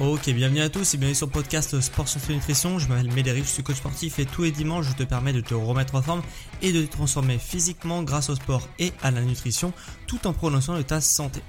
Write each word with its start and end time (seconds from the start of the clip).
Ok, 0.00 0.30
bienvenue 0.30 0.62
à 0.62 0.70
tous 0.70 0.94
et 0.94 0.96
bienvenue 0.96 1.14
sur 1.14 1.26
le 1.26 1.32
podcast 1.32 1.78
Sport 1.78 2.08
Santé 2.08 2.32
Nutrition. 2.32 2.78
Je 2.78 2.88
m'appelle 2.88 3.12
Médéric, 3.12 3.44
je 3.44 3.50
suis 3.50 3.62
coach 3.62 3.76
sportif 3.76 4.18
et 4.18 4.24
tous 4.24 4.44
les 4.44 4.50
dimanches 4.50 4.86
je 4.88 4.94
te 4.94 5.02
permets 5.02 5.34
de 5.34 5.42
te 5.42 5.52
remettre 5.52 5.94
en 5.94 6.00
forme 6.00 6.22
et 6.62 6.72
de 6.72 6.82
te 6.82 6.90
transformer 6.90 7.36
physiquement 7.36 8.02
grâce 8.02 8.30
au 8.30 8.34
sport 8.34 8.66
et 8.78 8.92
à 9.02 9.10
la 9.10 9.20
nutrition 9.20 9.74
tout 10.06 10.26
en 10.26 10.32
prononçant 10.32 10.78
de 10.78 10.82
ta 10.82 11.02
santé. 11.02 11.42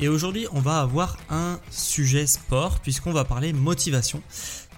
Et 0.00 0.08
aujourd'hui 0.08 0.46
on 0.52 0.60
va 0.60 0.80
avoir 0.80 1.18
un 1.28 1.60
sujet 1.70 2.26
sport 2.26 2.80
puisqu'on 2.80 3.12
va 3.12 3.24
parler 3.24 3.52
motivation 3.52 4.22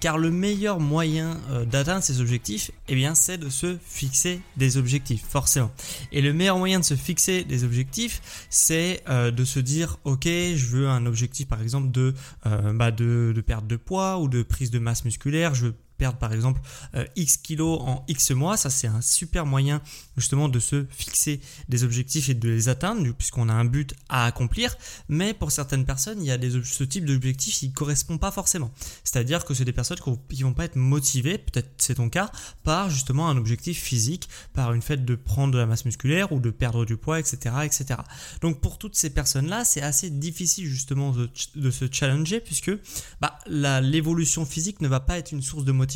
car 0.02 0.18
le 0.18 0.32
meilleur 0.32 0.80
moyen 0.80 1.38
euh, 1.52 1.64
d'atteindre 1.64 2.02
ces 2.02 2.20
objectifs, 2.20 2.72
eh 2.88 2.96
bien, 2.96 3.14
c'est 3.14 3.38
de 3.38 3.48
se 3.48 3.78
fixer 3.86 4.40
des 4.56 4.76
objectifs, 4.76 5.24
forcément. 5.24 5.70
Et 6.10 6.20
le 6.20 6.32
meilleur 6.32 6.58
moyen 6.58 6.80
de 6.80 6.84
se 6.84 6.94
fixer 6.94 7.44
des 7.44 7.62
objectifs, 7.62 8.20
c'est 8.50 9.04
euh, 9.08 9.30
de 9.30 9.44
se 9.44 9.60
dire, 9.60 9.98
ok, 10.02 10.24
je 10.24 10.66
veux 10.66 10.88
un 10.88 11.06
objectif, 11.06 11.46
par 11.46 11.62
exemple, 11.62 11.92
de, 11.92 12.14
euh, 12.46 12.72
bah 12.72 12.90
de, 12.90 13.32
de 13.32 13.40
perte 13.40 13.68
de 13.68 13.76
poids 13.76 14.18
ou 14.18 14.26
de 14.26 14.42
prise 14.42 14.72
de 14.72 14.80
masse 14.80 15.04
musculaire. 15.04 15.54
Je 15.54 15.68
perdre 16.02 16.18
par 16.18 16.32
exemple 16.32 16.60
euh, 16.96 17.04
X 17.14 17.36
kilos 17.36 17.78
en 17.80 18.04
X 18.08 18.32
mois. 18.32 18.56
Ça, 18.56 18.70
c'est 18.70 18.88
un 18.88 19.00
super 19.00 19.46
moyen 19.46 19.80
justement 20.16 20.48
de 20.48 20.58
se 20.58 20.84
fixer 20.90 21.40
des 21.68 21.84
objectifs 21.84 22.28
et 22.28 22.34
de 22.34 22.48
les 22.48 22.68
atteindre, 22.68 23.08
puisqu'on 23.12 23.48
a 23.48 23.52
un 23.52 23.64
but 23.64 23.94
à 24.08 24.26
accomplir. 24.26 24.76
Mais 25.08 25.32
pour 25.32 25.52
certaines 25.52 25.84
personnes, 25.84 26.20
il 26.20 26.26
y 26.26 26.32
a 26.32 26.38
des, 26.38 26.50
ce 26.64 26.82
type 26.82 27.04
d'objectif 27.04 27.54
qui 27.54 27.68
ne 27.68 27.72
correspond 27.72 28.18
pas 28.18 28.32
forcément. 28.32 28.72
C'est-à-dire 29.04 29.44
que 29.44 29.54
c'est 29.54 29.64
des 29.64 29.72
personnes 29.72 29.98
qui 30.28 30.42
vont 30.42 30.54
pas 30.54 30.64
être 30.64 30.74
motivées, 30.74 31.38
peut-être 31.38 31.70
c'est 31.76 31.94
ton 31.94 32.08
cas, 32.08 32.32
par 32.64 32.90
justement 32.90 33.28
un 33.28 33.36
objectif 33.36 33.80
physique, 33.80 34.28
par 34.54 34.72
une 34.72 34.82
fait 34.82 35.04
de 35.04 35.14
prendre 35.14 35.54
de 35.54 35.58
la 35.58 35.66
masse 35.66 35.84
musculaire 35.84 36.32
ou 36.32 36.40
de 36.40 36.50
perdre 36.50 36.84
du 36.84 36.96
poids, 36.96 37.20
etc. 37.20 37.36
etc. 37.62 38.00
Donc 38.40 38.60
pour 38.60 38.76
toutes 38.76 38.96
ces 38.96 39.10
personnes-là, 39.10 39.64
c'est 39.64 39.82
assez 39.82 40.10
difficile 40.10 40.66
justement 40.66 41.12
de, 41.12 41.30
de 41.54 41.70
se 41.70 41.84
challenger, 41.88 42.40
puisque 42.40 42.72
bah, 43.20 43.38
l'évolution 43.46 44.44
physique 44.44 44.80
ne 44.80 44.88
va 44.88 44.98
pas 44.98 45.16
être 45.18 45.30
une 45.30 45.42
source 45.42 45.64
de 45.64 45.70
motivation 45.70 45.91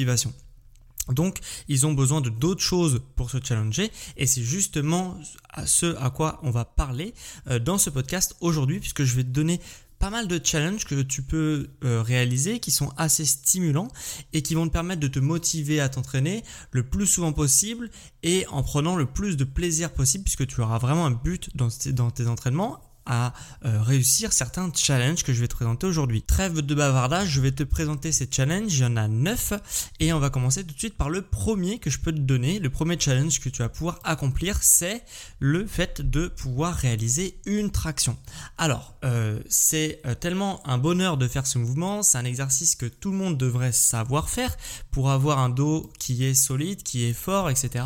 donc, 1.09 1.39
ils 1.69 1.87
ont 1.87 1.93
besoin 1.93 2.21
de 2.21 2.31
d'autres 2.31 2.63
choses 2.63 3.01
pour 3.15 3.31
se 3.31 3.39
challenger 3.43 3.93
et 4.17 4.27
c'est 4.27 4.43
justement 4.43 5.17
ce 5.65 5.97
à 5.99 6.11
quoi 6.11 6.41
on 6.43 6.51
va 6.51 6.65
parler 6.65 7.15
euh, 7.49 7.59
dans 7.59 7.79
ce 7.79 7.91
podcast 7.91 8.35
aujourd'hui 8.41 8.81
puisque 8.81 9.05
je 9.05 9.15
vais 9.15 9.23
te 9.23 9.29
donner 9.29 9.61
pas 9.99 10.11
mal 10.11 10.29
de 10.29 10.39
challenges 10.43 10.85
que 10.85 11.01
tu 11.01 11.23
peux 11.23 11.69
euh, 11.85 12.03
réaliser 12.03 12.59
qui 12.59 12.71
sont 12.71 12.93
assez 12.97 13.25
stimulants 13.25 13.89
et 14.33 14.43
qui 14.43 14.55
vont 14.55 14.67
te 14.67 14.73
permettre 14.73 15.01
de 15.01 15.09
te 15.09 15.19
motiver 15.19 15.81
à 15.81 15.89
t'entraîner 15.89 16.43
le 16.71 16.83
plus 16.83 17.07
souvent 17.07 17.33
possible 17.33 17.91
et 18.23 18.47
en 18.49 18.63
prenant 18.63 18.97
le 18.97 19.07
plus 19.07 19.37
de 19.37 19.45
plaisir 19.45 19.93
possible 19.93 20.25
puisque 20.25 20.47
tu 20.47 20.61
auras 20.61 20.79
vraiment 20.79 21.07
un 21.07 21.13
but 21.13 21.57
dans 21.57 22.11
tes 22.11 22.27
entraînements 22.27 22.81
à 23.07 23.33
euh, 23.65 23.81
réussir 23.81 24.33
certains 24.33 24.71
challenges 24.75 25.23
que 25.23 25.33
je 25.33 25.41
vais 25.41 25.49
te 25.49 25.55
présenter 25.55 25.87
aujourd'hui. 25.87 26.23
Trêve 26.23 26.61
de 26.61 26.75
bavardage, 26.75 27.29
je 27.29 27.41
vais 27.41 27.53
te 27.53 27.63
présenter 27.63 28.13
ces 28.13 28.29
challenges, 28.31 28.75
il 28.75 28.83
y 28.83 28.85
en 28.85 28.97
a 28.97 29.09
9 29.09 29.53
et 30.01 30.13
on 30.13 30.19
va 30.19 30.31
commencer 30.31 30.65
tout 30.65 30.75
de 30.75 30.79
suite 30.79 30.97
par 30.97 31.11
le 31.11 31.23
premier 31.23 31.79
que 31.79 31.91
je 31.91 31.99
peux 31.99 32.13
te 32.13 32.19
donner. 32.19 32.59
Le 32.59 32.71
premier 32.71 32.99
challenge 32.99 33.41
que 33.41 33.49
tu 33.49 33.63
vas 33.63 33.69
pouvoir 33.69 33.99
accomplir, 34.05 34.59
c'est 34.63 35.03
le 35.39 35.67
fait 35.67 36.03
de 36.03 36.29
pouvoir 36.29 36.75
réaliser 36.75 37.39
une 37.47 37.71
traction. 37.71 38.17
Alors, 38.59 38.97
euh, 39.05 39.41
c'est 39.49 40.01
euh, 40.07 40.15
tellement 40.15 40.67
un 40.67 40.79
bonheur 40.79 41.17
de 41.17 41.29
faire 41.29 41.47
ce 41.47 41.59
mouvement, 41.59 42.03
c'est 42.03 42.19
un 42.19 42.25
exercice 42.25 42.75
que 42.77 42.87
tout 42.87 43.11
le 43.11 43.17
monde 43.17 43.39
devrait 43.39 43.73
savoir 43.73 44.29
faire 44.29 44.57
pour 44.91 45.11
avoir 45.11 45.39
un 45.39 45.49
dos 45.49 45.91
qui 45.99 46.25
est 46.25 46.35
solide, 46.35 46.83
qui 46.83 47.05
est 47.05 47.13
fort, 47.13 47.51
etc. 47.51 47.85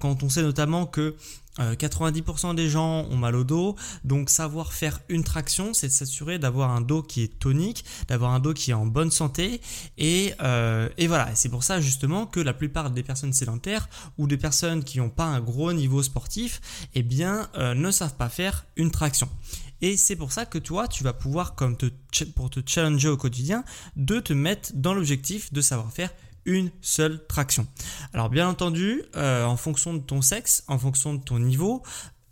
quand 0.00 0.22
on 0.22 0.28
sait 0.28 0.42
notamment 0.42 0.86
que 0.86 1.16
90% 1.58 2.50
euh, 2.50 2.54
des 2.54 2.68
gens 2.68 3.06
ont 3.10 3.16
mal 3.16 3.36
au 3.36 3.44
dos, 3.44 3.76
donc 4.04 4.30
savoir 4.30 4.72
faire 4.72 5.00
une 5.08 5.24
traction, 5.24 5.74
c'est 5.74 5.88
de 5.88 5.92
s'assurer 5.92 6.38
d'avoir 6.38 6.70
un 6.70 6.80
dos 6.80 7.02
qui 7.02 7.22
est 7.22 7.38
tonique, 7.38 7.84
d'avoir 8.08 8.32
un 8.32 8.40
dos 8.40 8.54
qui 8.54 8.70
est 8.70 8.74
en 8.74 8.86
bonne 8.86 9.10
santé, 9.10 9.60
et, 9.96 10.34
euh, 10.42 10.88
voilà, 11.06 11.34
c'est 11.34 11.48
pour 11.48 11.64
ça 11.64 11.80
justement 11.80 12.26
que 12.26 12.40
la 12.40 12.52
plupart 12.52 12.90
des 12.90 13.02
personnes 13.02 13.32
sédentaires 13.32 13.88
ou 14.18 14.26
des 14.26 14.36
personnes 14.36 14.84
qui 14.84 14.98
n'ont 14.98 15.10
pas 15.10 15.24
un 15.24 15.40
gros 15.40 15.72
niveau 15.72 16.02
sportif, 16.02 16.60
eh 16.94 17.02
bien, 17.02 17.48
euh, 17.56 17.74
ne 17.74 17.90
savent 17.90 18.16
pas 18.16 18.28
faire 18.28 18.66
une 18.76 18.90
traction. 18.90 19.28
Et 19.80 19.96
c'est 19.96 20.16
pour 20.16 20.32
ça 20.32 20.44
que 20.44 20.58
toi, 20.58 20.88
tu 20.88 21.04
vas 21.04 21.12
pouvoir, 21.12 21.54
comme 21.54 21.76
pour 22.34 22.50
te 22.50 22.60
challenger 22.66 23.08
au 23.08 23.16
quotidien, 23.16 23.64
de 23.96 24.18
te 24.18 24.32
mettre 24.32 24.72
dans 24.74 24.92
l'objectif 24.92 25.52
de 25.52 25.60
savoir 25.60 25.92
faire 25.92 26.10
une 26.48 26.70
seule 26.80 27.24
traction. 27.26 27.66
Alors 28.12 28.30
bien 28.30 28.48
entendu, 28.48 29.02
euh, 29.16 29.44
en 29.44 29.56
fonction 29.56 29.94
de 29.94 30.00
ton 30.00 30.22
sexe, 30.22 30.64
en 30.66 30.78
fonction 30.78 31.14
de 31.14 31.22
ton 31.22 31.38
niveau, 31.38 31.82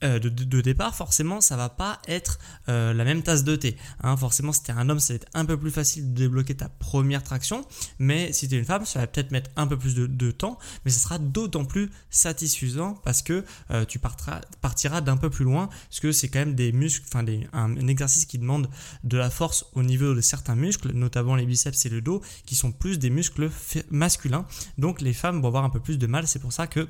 euh, 0.04 0.18
de, 0.18 0.60
départ, 0.60 0.94
forcément, 0.94 1.40
ça 1.40 1.56
va 1.56 1.70
pas 1.70 2.00
être 2.06 2.38
euh, 2.68 2.92
la 2.92 3.04
même 3.04 3.22
tasse 3.22 3.44
de 3.44 3.56
thé. 3.56 3.78
Hein. 4.02 4.16
Forcément, 4.16 4.52
si 4.52 4.62
tu 4.62 4.70
es 4.70 4.74
un 4.74 4.90
homme, 4.90 5.00
ça 5.00 5.14
va 5.14 5.16
être 5.16 5.28
un 5.32 5.46
peu 5.46 5.58
plus 5.58 5.70
facile 5.70 6.12
de 6.12 6.18
débloquer 6.24 6.54
ta 6.54 6.68
première 6.68 7.22
traction. 7.22 7.66
Mais 7.98 8.30
si 8.34 8.46
tu 8.46 8.56
es 8.56 8.58
une 8.58 8.66
femme, 8.66 8.84
ça 8.84 9.00
va 9.00 9.06
peut-être 9.06 9.30
mettre 9.30 9.50
un 9.56 9.66
peu 9.66 9.78
plus 9.78 9.94
de, 9.94 10.30
temps, 10.30 10.58
mais 10.84 10.90
ça 10.90 10.98
sera 10.98 11.18
d'autant 11.18 11.64
plus 11.64 11.90
satisfaisant 12.10 12.94
parce 13.04 13.22
que 13.22 13.44
euh, 13.70 13.86
tu 13.86 13.98
partiras 13.98 15.00
d'un 15.00 15.16
peu 15.16 15.30
plus 15.30 15.44
loin, 15.44 15.68
parce 15.68 16.00
que 16.00 16.12
c'est 16.12 16.28
quand 16.28 16.40
même 16.40 16.54
des 16.54 16.72
muscles, 16.72 17.06
enfin 17.08 17.24
un, 17.52 17.76
un, 17.76 17.88
exercice 17.88 18.26
qui 18.26 18.38
demande 18.38 18.68
de 19.04 19.16
la 19.16 19.30
force 19.30 19.66
au 19.74 19.82
niveau 19.82 20.14
de 20.14 20.20
certains 20.20 20.56
muscles, 20.56 20.92
notamment 20.92 21.36
les 21.36 21.46
biceps 21.46 21.86
et 21.86 21.88
le 21.88 22.02
dos, 22.02 22.22
qui 22.44 22.54
sont 22.54 22.72
plus 22.72 22.98
des 22.98 23.08
muscles 23.08 23.50
masculins. 23.90 24.44
Donc 24.76 25.00
les 25.00 25.14
femmes 25.14 25.40
vont 25.40 25.48
avoir 25.48 25.64
un 25.64 25.70
peu 25.70 25.80
plus 25.80 25.98
de 25.98 26.06
mal. 26.06 26.26
C'est 26.26 26.40
pour 26.40 26.52
ça 26.52 26.66
que 26.66 26.86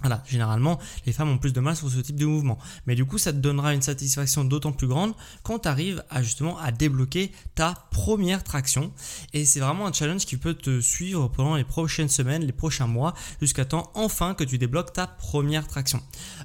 voilà, 0.00 0.22
généralement, 0.26 0.78
les 1.06 1.12
femmes 1.12 1.28
ont 1.28 1.38
plus 1.38 1.52
de 1.52 1.60
mal 1.60 1.74
sur 1.74 1.90
ce 1.90 1.98
type 1.98 2.16
de 2.16 2.26
mouvement. 2.26 2.58
Mais 2.86 2.94
du 2.94 3.04
coup, 3.04 3.18
ça 3.18 3.32
te 3.32 3.38
donnera 3.38 3.74
une 3.74 3.82
satisfaction 3.82 4.44
d'autant 4.44 4.72
plus 4.72 4.86
grande 4.86 5.12
quand 5.42 5.60
tu 5.60 5.68
arrives 5.68 6.04
à 6.08 6.22
justement 6.22 6.56
à 6.58 6.70
débloquer 6.70 7.32
ta 7.54 7.74
première 7.90 8.44
traction. 8.44 8.92
Et 9.34 9.44
c'est 9.44 9.60
vraiment 9.60 9.86
un 9.86 9.92
challenge 9.92 10.24
qui 10.24 10.36
peut 10.36 10.54
te 10.54 10.80
suivre 10.80 11.28
pendant 11.28 11.56
les 11.56 11.64
prochaines 11.64 12.08
semaines, 12.08 12.44
les 12.44 12.52
prochains 12.52 12.86
mois, 12.86 13.14
jusqu'à 13.40 13.64
temps 13.64 13.90
enfin 13.94 14.34
que 14.34 14.44
tu 14.44 14.58
débloques 14.58 14.92
ta 14.92 15.06
première 15.06 15.66
traction. 15.66 16.00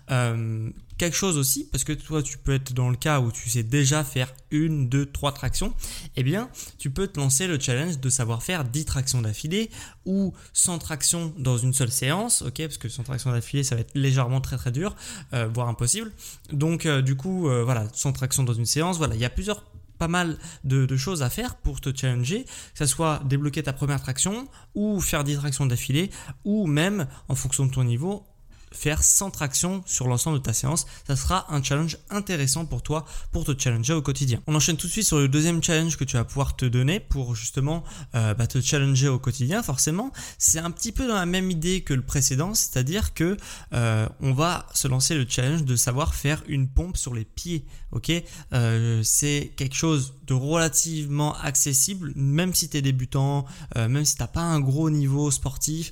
Euh, 0.09 0.71
quelque 1.03 1.17
chose 1.17 1.37
aussi, 1.37 1.67
parce 1.69 1.83
que 1.83 1.91
toi 1.91 2.23
tu 2.23 2.37
peux 2.37 2.53
être 2.53 2.71
dans 2.71 2.89
le 2.89 2.95
cas 2.95 3.19
où 3.19 3.29
tu 3.29 3.49
sais 3.49 3.63
déjà 3.63 4.05
faire 4.05 4.33
une, 4.51 4.87
deux, 4.87 5.05
trois 5.05 5.33
tractions, 5.33 5.73
eh 6.15 6.23
bien 6.23 6.49
tu 6.77 6.91
peux 6.91 7.07
te 7.07 7.19
lancer 7.19 7.45
le 7.45 7.59
challenge 7.59 7.99
de 7.99 8.09
savoir 8.09 8.41
faire 8.41 8.63
10 8.63 8.85
tractions 8.85 9.21
d'affilée 9.21 9.69
ou 10.05 10.33
100 10.53 10.79
tractions 10.79 11.33
dans 11.37 11.57
une 11.57 11.73
seule 11.73 11.91
séance, 11.91 12.41
ok, 12.41 12.61
parce 12.61 12.77
que 12.77 12.87
100 12.87 13.03
tractions 13.03 13.31
d'affilée 13.31 13.63
ça 13.63 13.75
va 13.75 13.81
être 13.81 13.91
légèrement 13.95 14.39
très 14.39 14.55
très 14.55 14.71
dur, 14.71 14.95
euh, 15.33 15.49
voire 15.53 15.67
impossible. 15.67 16.13
Donc 16.53 16.85
euh, 16.85 17.01
du 17.01 17.17
coup 17.17 17.49
euh, 17.49 17.65
voilà, 17.65 17.85
100 17.91 18.13
tractions 18.13 18.43
dans 18.43 18.53
une 18.53 18.65
séance, 18.65 18.97
voilà, 18.97 19.15
il 19.15 19.21
y 19.21 19.25
a 19.25 19.29
plusieurs 19.29 19.65
pas 19.97 20.07
mal 20.07 20.37
de, 20.63 20.85
de, 20.85 20.97
choses 20.97 21.21
à 21.21 21.29
faire 21.29 21.55
pour 21.57 21.81
te 21.81 21.95
challenger, 21.95 22.45
que 22.45 22.79
ce 22.79 22.85
soit 22.85 23.21
débloquer 23.25 23.61
ta 23.61 23.73
première 23.73 24.01
traction 24.01 24.47
ou 24.73 25.01
faire 25.01 25.25
10 25.25 25.35
tractions 25.35 25.65
d'affilée 25.65 26.11
ou 26.45 26.65
même 26.65 27.07
en 27.27 27.35
fonction 27.35 27.65
de 27.65 27.71
ton 27.71 27.83
niveau 27.83 28.25
faire 28.73 29.03
sans 29.03 29.31
traction 29.31 29.83
sur 29.85 30.07
l'ensemble 30.07 30.39
de 30.39 30.43
ta 30.43 30.53
séance. 30.53 30.85
Ça 31.07 31.15
sera 31.15 31.53
un 31.53 31.61
challenge 31.63 31.97
intéressant 32.09 32.65
pour 32.65 32.81
toi 32.81 33.05
pour 33.31 33.45
te 33.45 33.57
challenger 33.57 33.93
au 33.93 34.01
quotidien. 34.01 34.41
On 34.47 34.55
enchaîne 34.55 34.77
tout 34.77 34.87
de 34.87 34.91
suite 34.91 35.05
sur 35.05 35.19
le 35.19 35.27
deuxième 35.27 35.63
challenge 35.63 35.97
que 35.97 36.03
tu 36.03 36.17
vas 36.17 36.23
pouvoir 36.23 36.55
te 36.55 36.65
donner 36.65 36.99
pour 36.99 37.35
justement 37.35 37.83
euh, 38.15 38.33
bah, 38.33 38.47
te 38.47 38.59
challenger 38.61 39.07
au 39.07 39.19
quotidien. 39.19 39.63
Forcément, 39.63 40.11
c'est 40.37 40.59
un 40.59 40.71
petit 40.71 40.91
peu 40.91 41.07
dans 41.07 41.15
la 41.15 41.25
même 41.25 41.51
idée 41.51 41.81
que 41.81 41.93
le 41.93 42.01
précédent, 42.01 42.53
c'est-à-dire 42.53 43.13
que 43.13 43.37
euh, 43.73 44.07
on 44.21 44.33
va 44.33 44.67
se 44.73 44.87
lancer 44.87 45.15
le 45.15 45.25
challenge 45.27 45.63
de 45.63 45.75
savoir 45.75 46.15
faire 46.15 46.43
une 46.47 46.67
pompe 46.67 46.97
sur 46.97 47.13
les 47.13 47.25
pieds. 47.25 47.65
Ok, 47.91 48.11
euh, 48.53 49.01
c'est 49.03 49.53
quelque 49.55 49.75
chose 49.75 50.15
de 50.25 50.33
relativement 50.33 51.37
accessible, 51.37 52.11
même 52.15 52.53
si 52.55 52.69
tu 52.69 52.77
es 52.77 52.81
débutant, 52.81 53.45
même 53.75 54.05
si 54.05 54.15
t'as 54.15 54.27
pas 54.27 54.41
un 54.41 54.59
gros 54.61 54.89
niveau 54.89 55.29
sportif, 55.31 55.91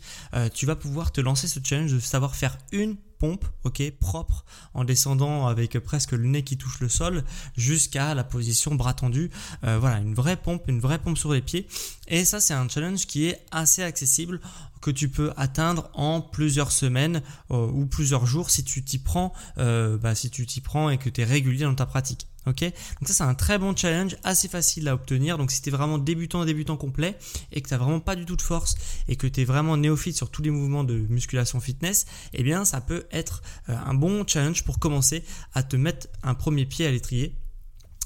tu 0.53 0.65
vas 0.65 0.75
pouvoir 0.75 1.11
te 1.11 1.19
lancer 1.19 1.47
ce 1.47 1.59
challenge 1.61 1.91
de 1.91 1.99
savoir 1.99 2.35
faire 2.35 2.57
une 2.71 2.97
pompe, 3.21 3.45
ok, 3.63 3.83
propre, 3.99 4.45
en 4.73 4.83
descendant 4.83 5.45
avec 5.45 5.77
presque 5.77 6.13
le 6.13 6.25
nez 6.25 6.43
qui 6.43 6.57
touche 6.57 6.79
le 6.79 6.89
sol 6.89 7.23
jusqu'à 7.55 8.15
la 8.15 8.23
position 8.23 8.73
bras 8.73 8.95
tendu. 8.95 9.29
Euh, 9.63 9.77
voilà, 9.77 9.99
une 9.99 10.15
vraie 10.15 10.37
pompe, 10.37 10.67
une 10.67 10.79
vraie 10.79 10.97
pompe 10.97 11.19
sur 11.19 11.31
les 11.31 11.41
pieds. 11.41 11.67
Et 12.07 12.25
ça, 12.25 12.39
c'est 12.39 12.55
un 12.55 12.67
challenge 12.67 13.05
qui 13.05 13.27
est 13.27 13.45
assez 13.51 13.83
accessible 13.83 14.41
que 14.81 14.89
tu 14.89 15.07
peux 15.07 15.31
atteindre 15.37 15.91
en 15.93 16.19
plusieurs 16.21 16.71
semaines 16.71 17.21
euh, 17.51 17.67
ou 17.67 17.85
plusieurs 17.85 18.25
jours 18.25 18.49
si 18.49 18.63
tu 18.63 18.83
t'y 18.83 18.97
prends, 18.97 19.33
euh, 19.59 19.99
bah, 19.99 20.15
si 20.15 20.31
tu 20.31 20.47
t'y 20.47 20.59
prends 20.59 20.89
et 20.89 20.97
que 20.97 21.09
tu 21.09 21.21
es 21.21 21.23
régulier 21.23 21.65
dans 21.65 21.75
ta 21.75 21.85
pratique. 21.85 22.27
Ok, 22.47 22.61
donc 22.61 23.07
ça 23.07 23.13
c'est 23.13 23.23
un 23.23 23.35
très 23.35 23.59
bon 23.59 23.75
challenge, 23.75 24.17
assez 24.23 24.47
facile 24.47 24.87
à 24.87 24.95
obtenir. 24.95 25.37
Donc 25.37 25.51
si 25.51 25.61
tu 25.61 25.69
es 25.69 25.71
vraiment 25.71 25.99
débutant, 25.99 26.43
débutant 26.43 26.75
complet 26.75 27.15
et 27.51 27.61
que 27.61 27.67
tu 27.67 27.73
n'as 27.73 27.77
vraiment 27.77 27.99
pas 27.99 28.15
du 28.15 28.25
tout 28.25 28.35
de 28.35 28.41
force 28.41 28.75
et 29.07 29.15
que 29.15 29.27
tu 29.27 29.41
es 29.41 29.45
vraiment 29.45 29.77
néophyte 29.77 30.15
sur 30.15 30.31
tous 30.31 30.41
les 30.41 30.49
mouvements 30.49 30.83
de 30.83 30.95
musculation 31.09 31.59
fitness, 31.59 32.07
eh 32.33 32.41
bien 32.41 32.65
ça 32.65 32.81
peut 32.81 33.05
être 33.11 33.43
euh, 33.69 33.75
un 33.85 33.93
bon 33.93 34.25
challenge 34.25 34.63
pour 34.63 34.79
commencer 34.79 35.23
à 35.53 35.61
te 35.61 35.75
mettre 35.75 36.07
un 36.23 36.33
premier 36.33 36.65
pied 36.65 36.87
à 36.87 36.91
l'étrier 36.91 37.35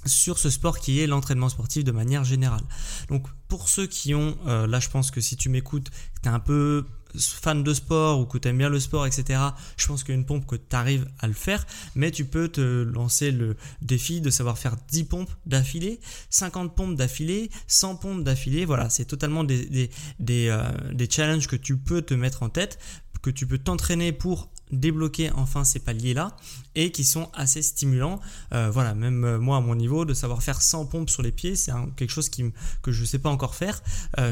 sur 0.05 0.37
ce 0.37 0.49
sport 0.49 0.79
qui 0.79 0.99
est 0.99 1.07
l'entraînement 1.07 1.49
sportif 1.49 1.83
de 1.83 1.91
manière 1.91 2.23
générale. 2.23 2.63
Donc 3.09 3.27
pour 3.47 3.69
ceux 3.69 3.87
qui 3.87 4.13
ont, 4.13 4.37
euh, 4.47 4.67
là 4.67 4.79
je 4.79 4.89
pense 4.89 5.11
que 5.11 5.21
si 5.21 5.37
tu 5.37 5.49
m'écoutes, 5.49 5.91
tu 6.21 6.29
un 6.29 6.39
peu 6.39 6.85
fan 7.17 7.63
de 7.63 7.73
sport 7.73 8.19
ou 8.19 8.25
que 8.25 8.37
tu 8.37 8.47
aimes 8.47 8.57
bien 8.57 8.69
le 8.69 8.79
sport, 8.79 9.05
etc., 9.05 9.39
je 9.77 9.87
pense 9.87 10.03
qu'une 10.03 10.25
pompe 10.25 10.45
que 10.45 10.55
tu 10.55 10.75
arrives 10.75 11.07
à 11.19 11.27
le 11.27 11.33
faire, 11.33 11.65
mais 11.95 12.11
tu 12.11 12.25
peux 12.25 12.47
te 12.47 12.83
lancer 12.83 13.31
le 13.31 13.55
défi 13.81 14.21
de 14.21 14.29
savoir 14.29 14.57
faire 14.57 14.75
10 14.89 15.03
pompes 15.05 15.31
d'affilée, 15.45 15.99
50 16.29 16.75
pompes 16.75 16.95
d'affilée, 16.95 17.49
100 17.67 17.95
pompes 17.97 18.23
d'affilée. 18.23 18.65
Voilà, 18.65 18.89
c'est 18.89 19.05
totalement 19.05 19.43
des, 19.43 19.65
des, 19.65 19.89
des, 20.19 20.47
euh, 20.49 20.63
des 20.93 21.09
challenges 21.09 21.47
que 21.47 21.55
tu 21.55 21.77
peux 21.77 22.01
te 22.01 22.13
mettre 22.13 22.43
en 22.43 22.49
tête, 22.49 22.79
que 23.21 23.29
tu 23.29 23.47
peux 23.47 23.57
t'entraîner 23.57 24.11
pour 24.11 24.49
débloquer 24.71 25.31
enfin 25.35 25.63
ces 25.63 25.79
paliers-là 25.79 26.35
et 26.73 26.91
qui 26.91 27.03
sont 27.03 27.29
assez 27.33 27.61
stimulants. 27.61 28.19
Euh, 28.53 28.69
voilà, 28.71 28.95
même 28.95 29.23
euh, 29.23 29.39
moi 29.39 29.57
à 29.57 29.61
mon 29.61 29.75
niveau, 29.75 30.05
de 30.05 30.13
savoir 30.13 30.41
faire 30.43 30.61
100 30.61 30.87
pompes 30.87 31.09
sur 31.09 31.21
les 31.21 31.31
pieds, 31.31 31.55
c'est 31.55 31.71
quelque 31.95 32.09
chose 32.09 32.29
que 32.29 32.91
je 32.91 33.01
ne 33.01 33.05
sais 33.05 33.19
pas 33.19 33.29
encore 33.29 33.55
faire. 33.55 33.81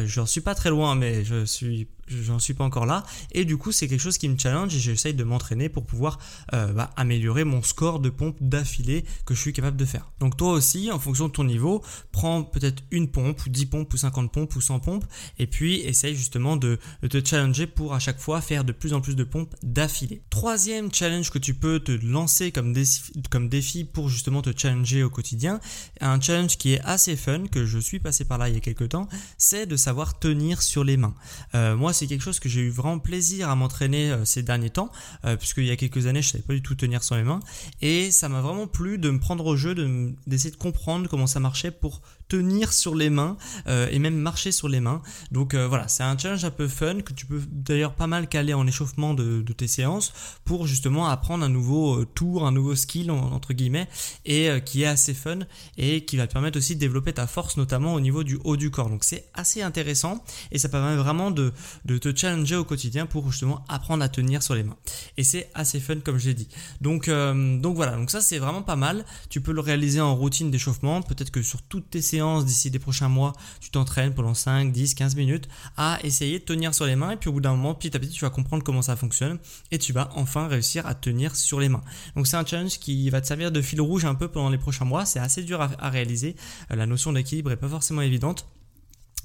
J'en 0.06 0.26
suis 0.26 0.42
pas 0.42 0.56
très 0.56 0.70
loin, 0.70 0.96
mais 0.96 1.24
je 1.24 1.46
suis 1.46 1.88
j'en 2.22 2.40
suis 2.40 2.54
pas 2.54 2.64
encore 2.64 2.86
là. 2.86 3.04
Et 3.32 3.46
du 3.46 3.58
coup 3.58 3.72
c'est 3.72 3.88
quelque 3.88 4.02
chose 4.02 4.18
qui 4.18 4.30
me 4.30 4.38
challenge 4.38 4.76
et 4.76 4.80
j'essaye 4.80 5.14
de 5.14 5.24
m'entraîner 5.24 5.70
pour 5.70 5.86
pouvoir 5.86 6.20
euh, 6.54 6.72
bah, 6.74 6.92
améliorer 6.96 7.44
mon 7.44 7.62
score 7.62 8.00
de 8.00 8.10
pompe 8.10 8.38
d'affilée 8.42 9.06
que 9.26 9.34
je 9.34 9.40
suis 9.40 9.54
capable 9.54 9.78
de 9.78 9.86
faire. 9.86 10.12
Donc 10.20 10.38
toi 10.38 10.52
aussi 10.52 10.92
en 10.92 11.00
fonction 11.00 11.28
de 11.28 11.34
ton 11.34 11.44
niveau 11.44 11.84
prends 12.12 12.44
peut-être 12.44 12.84
une 12.92 13.10
pompe 13.10 13.46
ou 13.46 13.50
10 13.50 13.66
pompes 13.68 13.94
ou 13.94 13.98
50 13.98 14.32
pompes 14.32 14.56
ou 14.56 14.62
100 14.62 14.80
pompes 14.80 15.06
et 15.40 15.48
puis 15.48 15.82
essaye 15.82 16.16
justement 16.16 16.58
de, 16.58 16.80
te 17.10 17.26
challenger 17.26 17.68
pour 17.68 17.94
à 17.94 18.00
chaque 18.00 18.20
fois 18.20 18.42
faire 18.42 18.64
de 18.64 18.72
plus 18.72 18.94
en 18.94 19.02
plus 19.02 19.16
de 19.16 19.24
pompes 19.24 19.56
d'affilée. 19.64 20.22
Troisième 20.30 20.94
challenge 20.94 21.30
que 21.30 21.40
tu 21.40 21.54
peux 21.54 21.80
te 21.80 21.92
lancer 21.92 22.52
comme 22.52 22.74
défi, 22.74 23.14
comme 23.30 23.50
défi 23.50 23.84
pour 23.84 24.10
justement 24.10 24.42
te 24.42 24.52
challenger 24.56 25.04
au 25.04 25.10
quotidien 25.10 25.60
un 26.02 26.20
challenge 26.20 26.58
qui 26.58 26.74
est 26.74 26.82
assez 26.82 27.16
fun 27.16 27.48
que 27.48 27.66
je 27.66 27.80
suis 27.80 28.00
passé 28.00 28.26
par 28.26 28.38
là 28.38 28.50
il 28.50 28.56
y 28.56 28.58
a 28.58 28.62
quelques 28.62 28.90
temps 28.90 29.08
c'est 29.38 29.66
de 29.66 29.76
savoir 29.76 30.20
tenir 30.20 30.62
sur 30.62 30.84
les 30.84 30.98
mains. 30.98 31.16
Euh, 31.56 31.76
moi 31.76 31.94
c'est 31.94 32.03
quelque 32.08 32.22
chose 32.22 32.40
que 32.40 32.50
j'ai 32.50 32.62
eu 32.62 32.70
vraiment 32.70 33.00
plaisir 33.00 33.50
à 33.50 33.56
m'entraîner 33.56 34.12
euh, 34.12 34.26
ces 34.26 34.44
derniers 34.44 34.70
temps, 34.70 34.92
euh, 35.26 35.36
puisqu'il 35.36 35.66
y 35.66 35.72
a 35.72 35.76
quelques 35.76 36.08
années, 36.08 36.22
je 36.22 36.30
savais 36.30 36.44
pas 36.44 36.54
du 36.54 36.62
tout 36.62 36.76
tenir 36.76 37.04
sur 37.04 37.16
les 37.16 37.24
mains, 37.24 37.40
et 37.82 38.12
ça 38.12 38.30
m'a 38.30 38.42
vraiment 38.42 38.68
plu 38.68 38.98
de 38.98 39.10
me 39.10 39.20
prendre 39.20 39.46
au 39.46 39.56
jeu, 39.56 39.76
d'essayer 40.28 40.52
de, 40.52 40.56
de 40.56 40.62
comprendre 40.62 41.10
comment 41.10 41.28
ça 41.28 41.40
marchait 41.40 41.72
pour 41.72 42.02
tenir 42.28 42.74
sur 42.74 42.96
les 42.96 43.10
mains 43.10 43.38
euh, 43.68 43.88
et 43.92 44.00
même 44.00 44.16
marcher 44.16 44.52
sur 44.52 44.68
les 44.70 44.80
mains. 44.80 45.02
Donc 45.32 45.54
euh, 45.54 45.68
voilà, 45.68 45.88
c'est 45.88 46.04
un 46.04 46.18
challenge 46.18 46.44
un 46.46 46.52
peu 46.52 46.68
fun 46.68 47.02
que 47.02 47.14
tu 47.14 47.26
peux 47.26 47.42
d'ailleurs 47.52 47.94
pas 47.94 48.08
mal 48.08 48.28
caler 48.28 48.54
en 48.54 48.66
échauffement 48.68 49.14
de, 49.14 49.44
tes 49.54 49.68
séances 49.68 50.14
pour 50.46 50.66
justement 50.66 51.08
apprendre 51.08 51.44
un 51.44 51.50
nouveau 51.50 52.02
euh, 52.02 52.06
tour, 52.06 52.48
un 52.48 52.52
nouveau 52.52 52.76
skill 52.76 53.12
entre 53.12 53.54
guillemets 53.54 53.88
et 54.26 54.50
qui 54.66 54.82
est 54.82 54.88
assez 54.88 55.14
fun 55.14 55.40
et 55.78 56.06
qui 56.06 56.18
va 56.18 56.26
te 56.26 56.34
permettre 56.34 56.58
aussi 56.58 56.74
de 56.74 56.80
développer 56.80 57.14
ta 57.14 57.28
force 57.28 57.56
notamment 57.56 57.94
au 57.94 58.00
niveau 58.00 58.24
du 58.24 58.40
haut 58.44 58.58
du 58.58 58.72
corps. 58.72 58.90
Donc 58.90 59.04
c'est 59.04 59.30
assez 59.36 59.62
intéressant 59.62 60.24
et 60.52 60.58
ça 60.58 60.70
permet 60.70 60.96
vraiment 60.96 61.30
de, 61.30 61.54
de 61.86 61.98
te 62.00 62.16
challenger 62.16 62.56
au 62.56 62.64
quotidien 62.64 63.06
pour 63.06 63.30
justement 63.32 63.64
apprendre 63.70 64.04
à 64.04 64.10
tenir 64.10 64.42
sur 64.42 64.56
les 64.56 64.64
mains. 64.64 64.78
Et 65.18 65.24
c'est 65.24 65.52
assez 65.54 65.80
fun 65.80 66.00
comme 66.00 66.18
je 66.18 66.30
l'ai 66.30 66.34
dit. 66.34 66.48
Donc, 66.82 67.10
donc 67.10 67.76
voilà, 67.76 67.96
donc 67.96 68.10
ça 68.10 68.22
c'est 68.22 68.40
vraiment 68.40 68.64
pas 68.64 68.76
mal. 68.76 69.06
Tu 69.30 69.40
peux 69.40 69.52
le 69.52 69.62
réaliser 69.62 70.02
en 70.02 70.16
routine 70.16 70.50
d'échauffement, 70.50 71.04
peut-être 71.04 71.30
que 71.30 71.44
sur 71.44 71.62
toutes 71.62 71.92
tes 71.92 72.02
séances 72.02 72.23
d'ici 72.46 72.72
des 72.72 72.80
prochains 72.80 73.10
mois, 73.10 73.34
tu 73.60 73.70
t'entraînes 73.70 74.14
pendant 74.14 74.34
5, 74.34 74.72
10, 74.72 74.96
15 74.96 75.16
minutes 75.16 75.48
à 75.78 76.00
essayer 76.04 76.40
de 76.40 76.44
tenir 76.44 76.74
sur 76.74 76.86
les 76.86 76.96
mains 76.96 77.12
et 77.12 77.16
puis 77.18 77.30
au 77.30 77.34
bout 77.34 77.42
d'un 77.42 77.52
moment, 77.52 77.74
petit 77.74 77.96
à 77.96 78.00
petit, 78.00 78.12
tu 78.12 78.22
vas 78.22 78.30
comprendre 78.30 78.64
comment 78.64 78.82
ça 78.82 78.96
fonctionne 78.96 79.40
et 79.72 79.78
tu 79.78 79.94
vas 79.94 80.10
enfin 80.16 80.48
réussir 80.48 80.86
à 80.88 80.96
tenir 80.96 81.36
sur 81.36 81.60
les 81.60 81.70
mains. 81.70 81.84
Donc 82.16 82.28
c'est 82.28 82.38
un 82.38 82.46
challenge 82.46 82.80
qui 82.80 83.10
va 83.10 83.22
te 83.22 83.28
servir 83.28 83.52
de 83.52 83.62
fil 83.62 83.82
rouge 83.82 84.06
un 84.06 84.16
peu 84.16 84.28
pendant 84.28 84.50
les 84.50 84.58
prochains 84.58 84.86
mois. 84.86 85.06
C'est 85.06 85.20
assez 85.20 85.44
dur 85.44 85.62
à, 85.62 85.90
réaliser. 85.90 86.36
Euh, 86.72 86.76
la 86.76 86.86
notion 86.86 87.14
d'équilibre 87.14 87.52
est 87.52 87.58
pas 87.58 87.68
forcément 87.68 88.02
évidente 88.02 88.48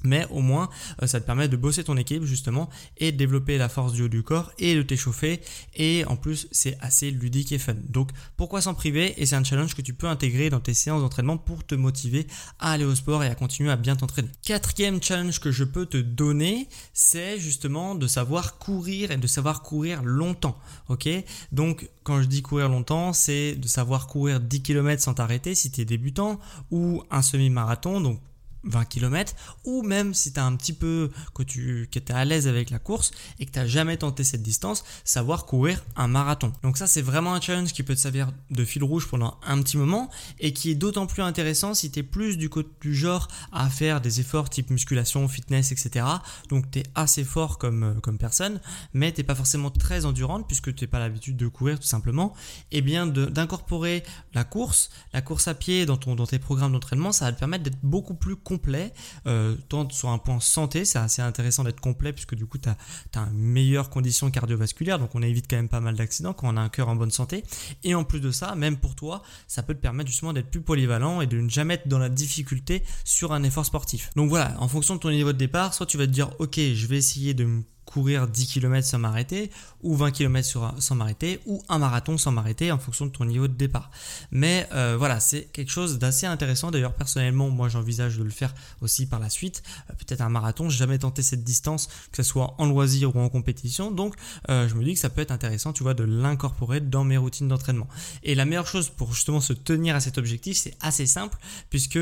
mais 0.03 0.25
au 0.29 0.41
moins 0.41 0.69
euh, 1.01 1.07
ça 1.07 1.19
te 1.19 1.25
permet 1.25 1.47
de 1.47 1.57
bosser 1.57 1.83
ton 1.83 1.97
équipe 1.97 2.23
justement 2.23 2.69
et 2.97 3.11
de 3.11 3.17
développer 3.17 3.57
la 3.57 3.69
force 3.69 3.93
du 3.93 4.03
haut 4.03 4.07
du 4.07 4.23
corps 4.23 4.51
et 4.59 4.75
de 4.75 4.81
t'échauffer 4.81 5.41
et 5.75 6.05
en 6.05 6.15
plus 6.15 6.47
c'est 6.51 6.77
assez 6.81 7.11
ludique 7.11 7.51
et 7.51 7.59
fun. 7.59 7.75
Donc 7.87 8.11
pourquoi 8.37 8.61
s'en 8.61 8.73
priver? 8.73 9.21
Et 9.21 9.25
c'est 9.25 9.35
un 9.35 9.43
challenge 9.43 9.75
que 9.75 9.81
tu 9.81 9.93
peux 9.93 10.07
intégrer 10.07 10.49
dans 10.49 10.59
tes 10.59 10.73
séances 10.73 11.01
d'entraînement 11.01 11.37
pour 11.37 11.65
te 11.65 11.75
motiver 11.75 12.27
à 12.59 12.71
aller 12.71 12.85
au 12.85 12.95
sport 12.95 13.23
et 13.23 13.27
à 13.27 13.35
continuer 13.35 13.71
à 13.71 13.75
bien 13.75 13.95
t'entraîner. 13.95 14.29
Quatrième 14.43 15.01
challenge 15.01 15.39
que 15.39 15.51
je 15.51 15.63
peux 15.63 15.85
te 15.85 15.97
donner 15.97 16.67
c'est 16.93 17.39
justement 17.39 17.95
de 17.95 18.07
savoir 18.07 18.57
courir 18.57 19.11
et 19.11 19.17
de 19.17 19.27
savoir 19.27 19.61
courir 19.61 20.03
longtemps. 20.03 20.59
Ok? 20.87 21.07
Donc 21.51 21.89
quand 22.03 22.21
je 22.21 22.27
dis 22.27 22.41
courir 22.41 22.69
longtemps 22.69 23.13
c'est 23.13 23.55
de 23.55 23.67
savoir 23.67 24.07
courir 24.07 24.39
10 24.39 24.61
km 24.61 25.01
sans 25.01 25.13
t'arrêter 25.13 25.55
si 25.55 25.71
tu 25.71 25.81
es 25.81 25.85
débutant 25.85 26.39
ou 26.71 27.03
un 27.11 27.21
semi-marathon 27.21 28.01
donc 28.01 28.19
20 28.63 28.85
km 28.85 29.33
ou 29.63 29.81
même 29.83 30.13
si 30.13 30.33
tu 30.33 30.39
as 30.39 30.45
un 30.45 30.55
petit 30.55 30.73
peu 30.73 31.11
que 31.33 31.43
tu 31.43 31.87
que 31.91 31.99
es 31.99 32.11
à 32.11 32.25
l'aise 32.25 32.47
avec 32.47 32.69
la 32.69 32.79
course 32.79 33.11
et 33.39 33.45
que 33.45 33.51
tu 33.51 33.59
n'as 33.59 33.67
jamais 33.67 33.97
tenté 33.97 34.23
cette 34.23 34.43
distance, 34.43 34.83
savoir 35.03 35.45
courir 35.45 35.83
un 35.95 36.07
marathon. 36.07 36.51
Donc 36.63 36.77
ça 36.77 36.87
c'est 36.87 37.01
vraiment 37.01 37.33
un 37.33 37.41
challenge 37.41 37.73
qui 37.73 37.83
peut 37.83 37.95
te 37.95 37.99
servir 37.99 38.31
de 38.49 38.65
fil 38.65 38.83
rouge 38.83 39.07
pendant 39.07 39.37
un 39.45 39.61
petit 39.61 39.77
moment 39.77 40.09
et 40.39 40.53
qui 40.53 40.71
est 40.71 40.75
d'autant 40.75 41.05
plus 41.05 41.21
intéressant 41.21 41.73
si 41.73 41.91
tu 41.91 41.99
es 41.99 42.03
plus 42.03 42.37
du, 42.37 42.49
du 42.81 42.95
genre 42.95 43.27
à 43.51 43.69
faire 43.69 44.01
des 44.01 44.19
efforts 44.19 44.49
type 44.49 44.69
musculation, 44.69 45.27
fitness, 45.27 45.71
etc. 45.71 46.05
Donc 46.49 46.69
tu 46.71 46.79
es 46.79 46.83
assez 46.95 47.23
fort 47.23 47.57
comme, 47.57 47.99
comme 48.01 48.17
personne 48.17 48.59
mais 48.93 49.11
tu 49.11 49.23
pas 49.23 49.35
forcément 49.35 49.69
très 49.69 50.05
endurante 50.05 50.47
puisque 50.47 50.73
tu 50.73 50.83
n'as 50.83 50.89
pas 50.89 50.99
l'habitude 50.99 51.37
de 51.37 51.47
courir 51.47 51.79
tout 51.79 51.87
simplement. 51.87 52.33
Et 52.71 52.79
eh 52.79 52.81
bien 52.81 53.07
d'incorporer 53.07 54.03
la 54.33 54.43
course, 54.43 54.89
la 55.13 55.21
course 55.21 55.47
à 55.47 55.53
pied 55.53 55.85
dans, 55.85 55.97
ton, 55.97 56.15
dans 56.15 56.25
tes 56.25 56.39
programmes 56.39 56.71
d'entraînement, 56.71 57.11
ça 57.11 57.25
va 57.25 57.31
te 57.31 57.39
permettre 57.39 57.63
d'être 57.63 57.79
beaucoup 57.83 58.13
plus 58.13 58.35
complet, 58.49 58.93
euh, 59.27 59.55
tant 59.69 59.87
sur 59.91 60.09
un 60.09 60.17
point 60.17 60.39
santé, 60.39 60.83
c'est 60.83 60.97
assez 60.97 61.21
intéressant 61.21 61.63
d'être 61.63 61.79
complet 61.79 62.13
puisque 62.13 62.33
du 62.33 62.47
coup 62.47 62.57
tu 62.57 62.67
as, 62.67 62.77
as, 63.15 63.27
une 63.27 63.37
meilleure 63.37 63.91
condition 63.91 64.31
cardiovasculaire, 64.31 64.97
donc 64.97 65.11
on 65.13 65.21
évite 65.21 65.45
quand 65.47 65.57
même 65.57 65.69
pas 65.69 65.81
mal 65.81 65.95
d'accidents 65.95 66.33
quand 66.33 66.51
on 66.51 66.57
a 66.57 66.61
un 66.61 66.69
cœur 66.69 66.89
en 66.89 66.95
bonne 66.95 67.11
santé. 67.11 67.43
Et 67.83 67.93
en 67.93 68.03
plus 68.03 68.19
de 68.19 68.31
ça, 68.31 68.55
même 68.55 68.77
pour 68.77 68.95
toi, 68.95 69.21
ça 69.47 69.61
peut 69.61 69.75
te 69.75 69.79
permettre 69.79 70.09
justement 70.09 70.33
d'être 70.33 70.49
plus 70.49 70.61
polyvalent 70.61 71.21
et 71.21 71.27
de 71.27 71.39
ne 71.39 71.49
jamais 71.49 71.75
être 71.75 71.87
dans 71.87 71.99
la 71.99 72.09
difficulté 72.09 72.83
sur 73.05 73.33
un 73.33 73.43
effort 73.43 73.65
sportif. 73.65 74.09
Donc 74.15 74.29
voilà, 74.29 74.55
en 74.59 74.67
fonction 74.67 74.95
de 74.95 74.99
ton 74.99 75.11
niveau 75.11 75.31
de 75.31 75.37
départ, 75.37 75.75
soit 75.75 75.85
tu 75.85 75.97
vas 75.97 76.07
te 76.07 76.11
dire 76.11 76.31
ok, 76.39 76.55
je 76.57 76.87
vais 76.87 76.97
essayer 76.97 77.35
de 77.35 77.45
me 77.45 77.63
courir 77.85 78.27
10 78.27 78.47
km 78.47 78.87
sans 78.87 78.99
m'arrêter, 78.99 79.49
ou 79.81 79.95
20 79.95 80.11
km 80.11 80.73
sans 80.79 80.95
m'arrêter, 80.95 81.39
ou 81.45 81.61
un 81.69 81.79
marathon 81.79 82.17
sans 82.17 82.31
m'arrêter 82.31 82.71
en 82.71 82.77
fonction 82.77 83.05
de 83.05 83.11
ton 83.11 83.25
niveau 83.25 83.47
de 83.47 83.53
départ. 83.53 83.91
Mais 84.31 84.67
euh, 84.73 84.95
voilà, 84.97 85.19
c'est 85.19 85.43
quelque 85.53 85.71
chose 85.71 85.99
d'assez 85.99 86.25
intéressant. 86.25 86.71
D'ailleurs, 86.71 86.93
personnellement, 86.93 87.49
moi 87.49 87.69
j'envisage 87.69 88.17
de 88.17 88.23
le 88.23 88.29
faire 88.29 88.53
aussi 88.81 89.05
par 89.05 89.19
la 89.19 89.29
suite. 89.29 89.63
Euh, 89.89 89.93
peut-être 89.93 90.21
un 90.21 90.29
marathon, 90.29 90.69
j'ai 90.69 90.77
jamais 90.77 90.97
tenté 90.97 91.21
cette 91.21 91.43
distance, 91.43 91.87
que 92.11 92.21
ce 92.21 92.29
soit 92.29 92.55
en 92.57 92.65
loisir 92.65 93.15
ou 93.15 93.19
en 93.19 93.29
compétition. 93.29 93.91
Donc 93.91 94.15
euh, 94.49 94.67
je 94.67 94.75
me 94.75 94.83
dis 94.83 94.93
que 94.93 94.99
ça 94.99 95.09
peut 95.09 95.21
être 95.21 95.31
intéressant, 95.31 95.73
tu 95.73 95.83
vois, 95.83 95.93
de 95.93 96.03
l'incorporer 96.03 96.81
dans 96.81 97.03
mes 97.03 97.17
routines 97.17 97.47
d'entraînement. 97.47 97.87
Et 98.23 98.35
la 98.35 98.45
meilleure 98.45 98.67
chose 98.67 98.89
pour 98.89 99.13
justement 99.13 99.41
se 99.41 99.53
tenir 99.53 99.95
à 99.95 99.99
cet 99.99 100.17
objectif, 100.17 100.57
c'est 100.57 100.75
assez 100.81 101.05
simple, 101.05 101.37
puisque 101.69 101.99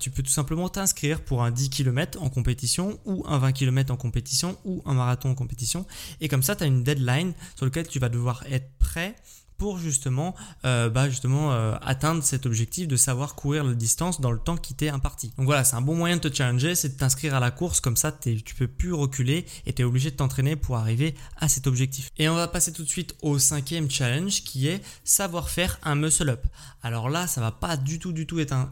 tu 0.00 0.10
peux 0.10 0.22
tout 0.22 0.30
simplement 0.30 0.68
t'inscrire 0.68 1.20
pour 1.20 1.42
un 1.42 1.50
10 1.50 1.70
km 1.70 2.22
en 2.22 2.28
compétition, 2.28 2.98
ou 3.04 3.24
un 3.26 3.38
20 3.38 3.52
km 3.52 3.92
en 3.92 3.96
compétition, 3.96 4.56
ou 4.64 4.82
un 4.86 4.94
marathon 4.94 5.30
en 5.30 5.34
compétition. 5.34 5.86
Et 6.20 6.28
comme 6.28 6.42
ça, 6.42 6.56
tu 6.56 6.64
as 6.64 6.66
une 6.66 6.82
deadline 6.82 7.15
sur 7.54 7.64
lequel 7.64 7.86
tu 7.88 7.98
vas 7.98 8.08
devoir 8.08 8.44
être 8.50 8.70
prêt 8.78 9.14
pour 9.58 9.78
justement, 9.78 10.34
euh, 10.64 10.88
bah 10.88 11.08
justement 11.08 11.52
euh, 11.52 11.74
atteindre 11.82 12.22
cet 12.22 12.46
objectif 12.46 12.88
de 12.88 12.96
savoir 12.96 13.34
courir 13.34 13.64
la 13.64 13.74
distance 13.74 14.20
dans 14.20 14.32
le 14.32 14.38
temps 14.38 14.56
qui 14.56 14.74
t'est 14.74 14.88
imparti. 14.88 15.32
Donc 15.36 15.46
voilà, 15.46 15.64
c'est 15.64 15.76
un 15.76 15.80
bon 15.80 15.94
moyen 15.94 16.16
de 16.16 16.28
te 16.28 16.34
challenger, 16.34 16.74
c'est 16.74 16.90
de 16.90 16.94
t'inscrire 16.94 17.34
à 17.34 17.40
la 17.40 17.50
course, 17.50 17.80
comme 17.80 17.96
ça 17.96 18.12
tu 18.12 18.54
peux 18.56 18.68
plus 18.68 18.92
reculer 18.92 19.46
et 19.66 19.72
tu 19.72 19.82
es 19.82 19.84
obligé 19.84 20.10
de 20.10 20.16
t'entraîner 20.16 20.56
pour 20.56 20.76
arriver 20.76 21.14
à 21.36 21.48
cet 21.48 21.66
objectif. 21.66 22.10
Et 22.18 22.28
on 22.28 22.34
va 22.34 22.48
passer 22.48 22.72
tout 22.72 22.82
de 22.82 22.88
suite 22.88 23.14
au 23.22 23.38
cinquième 23.38 23.90
challenge 23.90 24.42
qui 24.42 24.68
est 24.68 24.82
savoir 25.04 25.48
faire 25.48 25.78
un 25.82 25.94
muscle 25.94 26.28
up. 26.28 26.46
Alors 26.82 27.08
là, 27.08 27.26
ça 27.26 27.40
va 27.40 27.50
pas 27.50 27.76
du 27.76 27.98
tout 27.98 28.12
du 28.12 28.26
tout 28.26 28.38
être 28.38 28.52
un, 28.52 28.70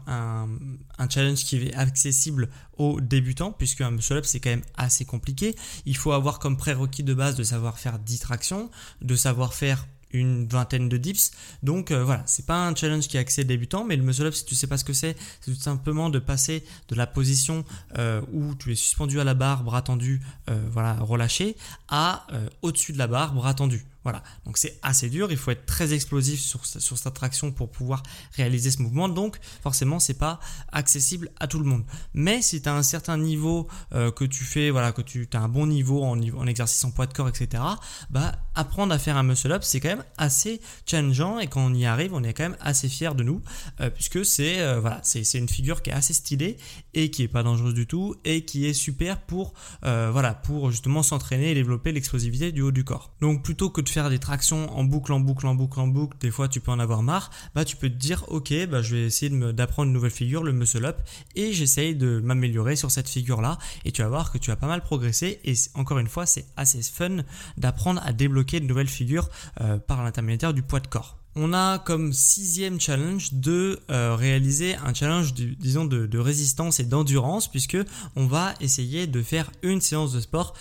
un, 0.97 1.09
challenge 1.09 1.43
qui 1.43 1.57
est 1.57 1.73
accessible 1.75 2.49
aux 2.77 3.01
débutants 3.01 3.51
puisque 3.51 3.81
un 3.81 3.91
muscle 3.91 4.13
up 4.13 4.25
c'est 4.25 4.39
quand 4.39 4.49
même 4.51 4.63
assez 4.77 5.05
compliqué. 5.05 5.55
Il 5.85 5.97
faut 5.97 6.11
avoir 6.11 6.39
comme 6.39 6.57
prérequis 6.57 7.03
de 7.03 7.13
base 7.13 7.35
de 7.35 7.43
savoir 7.43 7.77
faire 7.77 7.99
10 7.99 8.19
tractions, 8.19 8.69
de 9.01 9.15
savoir 9.15 9.53
faire 9.53 9.85
une 10.19 10.47
vingtaine 10.47 10.89
de 10.89 10.97
dips. 10.97 11.31
Donc 11.63 11.91
euh, 11.91 12.03
voilà, 12.03 12.23
c'est 12.25 12.45
pas 12.45 12.67
un 12.67 12.75
challenge 12.75 13.07
qui 13.07 13.17
est 13.17 13.19
axé 13.19 13.43
débutant, 13.43 13.83
mais 13.83 13.95
le 13.95 14.03
muscle 14.03 14.25
up, 14.25 14.33
si 14.33 14.45
tu 14.45 14.55
sais 14.55 14.67
pas 14.67 14.77
ce 14.77 14.85
que 14.85 14.93
c'est, 14.93 15.15
c'est 15.41 15.51
tout 15.53 15.59
simplement 15.59 16.09
de 16.09 16.19
passer 16.19 16.63
de 16.89 16.95
la 16.95 17.07
position 17.07 17.65
euh, 17.97 18.21
où 18.31 18.55
tu 18.55 18.71
es 18.71 18.75
suspendu 18.75 19.19
à 19.19 19.23
la 19.23 19.33
barre, 19.33 19.63
bras 19.63 19.81
tendu, 19.81 20.21
euh, 20.49 20.59
voilà, 20.71 20.93
relâché, 20.93 21.55
à 21.89 22.27
au-dessus 22.61 22.93
de 22.93 22.97
la 22.97 23.07
barre, 23.07 23.33
bras 23.33 23.53
tendu. 23.53 23.85
Voilà, 24.05 24.21
donc 24.45 24.59
c'est 24.59 24.77
assez 24.83 25.09
dur, 25.09 25.31
il 25.31 25.37
faut 25.37 25.49
être 25.49 25.65
très 25.65 25.95
explosif 25.95 26.39
sur, 26.39 26.63
sur 26.63 26.95
cette 26.95 27.15
traction 27.15 27.51
pour 27.51 27.71
pouvoir 27.71 28.03
réaliser 28.33 28.69
ce 28.69 28.83
mouvement, 28.83 29.09
donc 29.09 29.39
forcément 29.63 29.99
c'est 29.99 30.19
pas 30.19 30.39
accessible 30.71 31.31
à 31.39 31.47
tout 31.47 31.57
le 31.57 31.65
monde. 31.65 31.83
Mais 32.13 32.43
si 32.43 32.61
tu 32.61 32.69
as 32.69 32.75
un 32.75 32.83
certain 32.83 33.17
niveau 33.17 33.67
euh, 33.95 34.11
que 34.11 34.23
tu 34.23 34.43
fais, 34.43 34.69
voilà, 34.69 34.91
que 34.91 35.01
tu 35.01 35.27
as 35.33 35.39
un 35.39 35.49
bon 35.49 35.65
niveau 35.65 36.03
en, 36.03 36.21
en 36.21 36.45
exercice 36.45 36.83
en 36.83 36.91
poids 36.91 37.07
de 37.07 37.13
corps, 37.13 37.29
etc., 37.29 37.63
bah 38.11 38.33
apprendre 38.53 38.93
à 38.93 38.99
faire 38.99 39.17
un 39.17 39.23
muscle 39.23 39.51
up 39.51 39.63
c'est 39.63 39.79
quand 39.79 39.89
même 39.89 40.03
assez 40.17 40.61
challengeant 40.85 41.39
et 41.39 41.47
quand 41.47 41.65
on 41.65 41.73
y 41.73 41.85
arrive 41.85 42.13
on 42.13 42.23
est 42.23 42.33
quand 42.33 42.43
même 42.43 42.57
assez 42.61 42.87
fier 42.87 43.15
de 43.15 43.23
nous 43.23 43.41
euh, 43.81 43.89
puisque 43.89 44.23
c'est 44.23 44.61
euh, 44.61 44.79
voilà, 44.79 45.01
c'est 45.01 45.23
une 45.33 45.49
figure 45.49 45.81
qui 45.81 45.89
est 45.89 45.93
assez 45.93 46.13
stylée 46.13 46.57
et 46.93 47.09
qui 47.09 47.23
est 47.23 47.27
pas 47.27 47.41
dangereuse 47.41 47.73
du 47.73 47.87
tout 47.87 48.15
et 48.23 48.45
qui 48.45 48.67
est 48.67 48.73
super 48.73 49.19
pour, 49.21 49.55
voilà, 49.81 50.35
pour 50.35 50.69
justement 50.69 51.01
s'entraîner 51.01 51.49
et 51.49 51.53
développer 51.55 51.91
l'explosivité 51.91 52.51
du 52.51 52.61
haut 52.61 52.71
du 52.71 52.83
corps. 52.83 53.11
Donc 53.19 53.43
plutôt 53.43 53.71
que 53.71 53.81
de 53.81 53.94
faire 53.95 54.09
des 54.09 54.19
tractions 54.19 54.77
en 54.77 54.83
boucle, 54.83 55.13
en 55.13 55.21
boucle, 55.21 55.47
en 55.47 55.55
boucle, 55.55 55.79
en 55.79 55.87
boucle, 55.87 56.17
des 56.19 56.29
fois 56.29 56.49
tu 56.49 56.59
peux 56.59 56.69
en 56.69 56.79
avoir 56.79 57.01
marre, 57.01 57.31
bah 57.55 57.63
tu 57.63 57.77
peux 57.77 57.87
te 57.87 57.95
dire 57.95 58.25
ok, 58.27 58.53
bah 58.69 58.81
je 58.81 58.93
vais 58.93 59.03
essayer 59.05 59.29
d'apprendre 59.53 59.87
une 59.87 59.93
nouvelle 59.93 60.11
figure, 60.11 60.43
le 60.43 60.51
muscle 60.51 60.83
up, 60.83 60.97
et 61.37 61.53
j'essaye 61.53 61.95
de 61.95 62.19
m'améliorer 62.19 62.75
sur 62.75 62.91
cette 62.91 63.07
figure 63.07 63.41
là, 63.41 63.57
et 63.85 63.93
tu 63.93 64.01
vas 64.01 64.09
voir 64.09 64.33
que 64.33 64.37
tu 64.37 64.51
as 64.51 64.57
pas 64.57 64.67
mal 64.67 64.81
progressé, 64.81 65.39
et 65.45 65.53
encore 65.75 65.99
une 65.99 66.09
fois 66.09 66.25
c'est 66.25 66.45
assez 66.57 66.81
fun 66.81 67.23
d'apprendre 67.57 68.01
à 68.03 68.11
débloquer 68.11 68.59
de 68.59 68.65
nouvelles 68.65 68.89
figures 68.89 69.29
euh, 69.61 69.77
par 69.77 70.03
l'intermédiaire 70.03 70.53
du 70.53 70.61
poids 70.61 70.81
de 70.81 70.87
corps. 70.87 71.17
On 71.37 71.53
a 71.53 71.79
comme 71.79 72.13
sixième 72.13 72.79
challenge 72.79 73.33
de 73.33 73.81
euh, 73.91 74.15
réaliser 74.15 74.75
un 74.75 74.93
challenge, 74.93 75.33
disons, 75.33 75.83
de, 75.83 76.05
de 76.05 76.17
résistance 76.17 76.79
et 76.79 76.85
d'endurance, 76.85 77.49
puisque 77.49 77.77
on 78.15 78.25
va 78.25 78.53
essayer 78.61 79.05
de 79.05 79.21
faire 79.21 79.51
une 79.61 79.81
séance 79.81 80.13
de 80.13 80.21
sport 80.21 80.53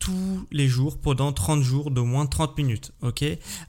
tous 0.00 0.46
les 0.50 0.66
jours 0.66 0.98
pendant 0.98 1.32
30 1.32 1.62
jours 1.62 1.90
d'au 1.90 2.04
moins 2.04 2.26
30 2.26 2.56
minutes. 2.56 2.92
Ok, 3.02 3.22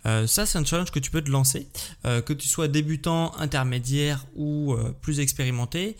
euh, 0.05 0.25
ça 0.25 0.45
c'est 0.45 0.57
un 0.57 0.65
challenge 0.65 0.89
que 0.89 0.99
tu 0.99 1.11
peux 1.11 1.21
te 1.21 1.29
lancer, 1.29 1.67
euh, 2.05 2.21
que 2.21 2.31
tu 2.33 2.47
sois 2.47 2.69
débutant, 2.69 3.35
intermédiaire 3.37 4.25
ou 4.35 4.73
euh, 4.73 4.95
plus 5.01 5.19
expérimenté. 5.19 5.97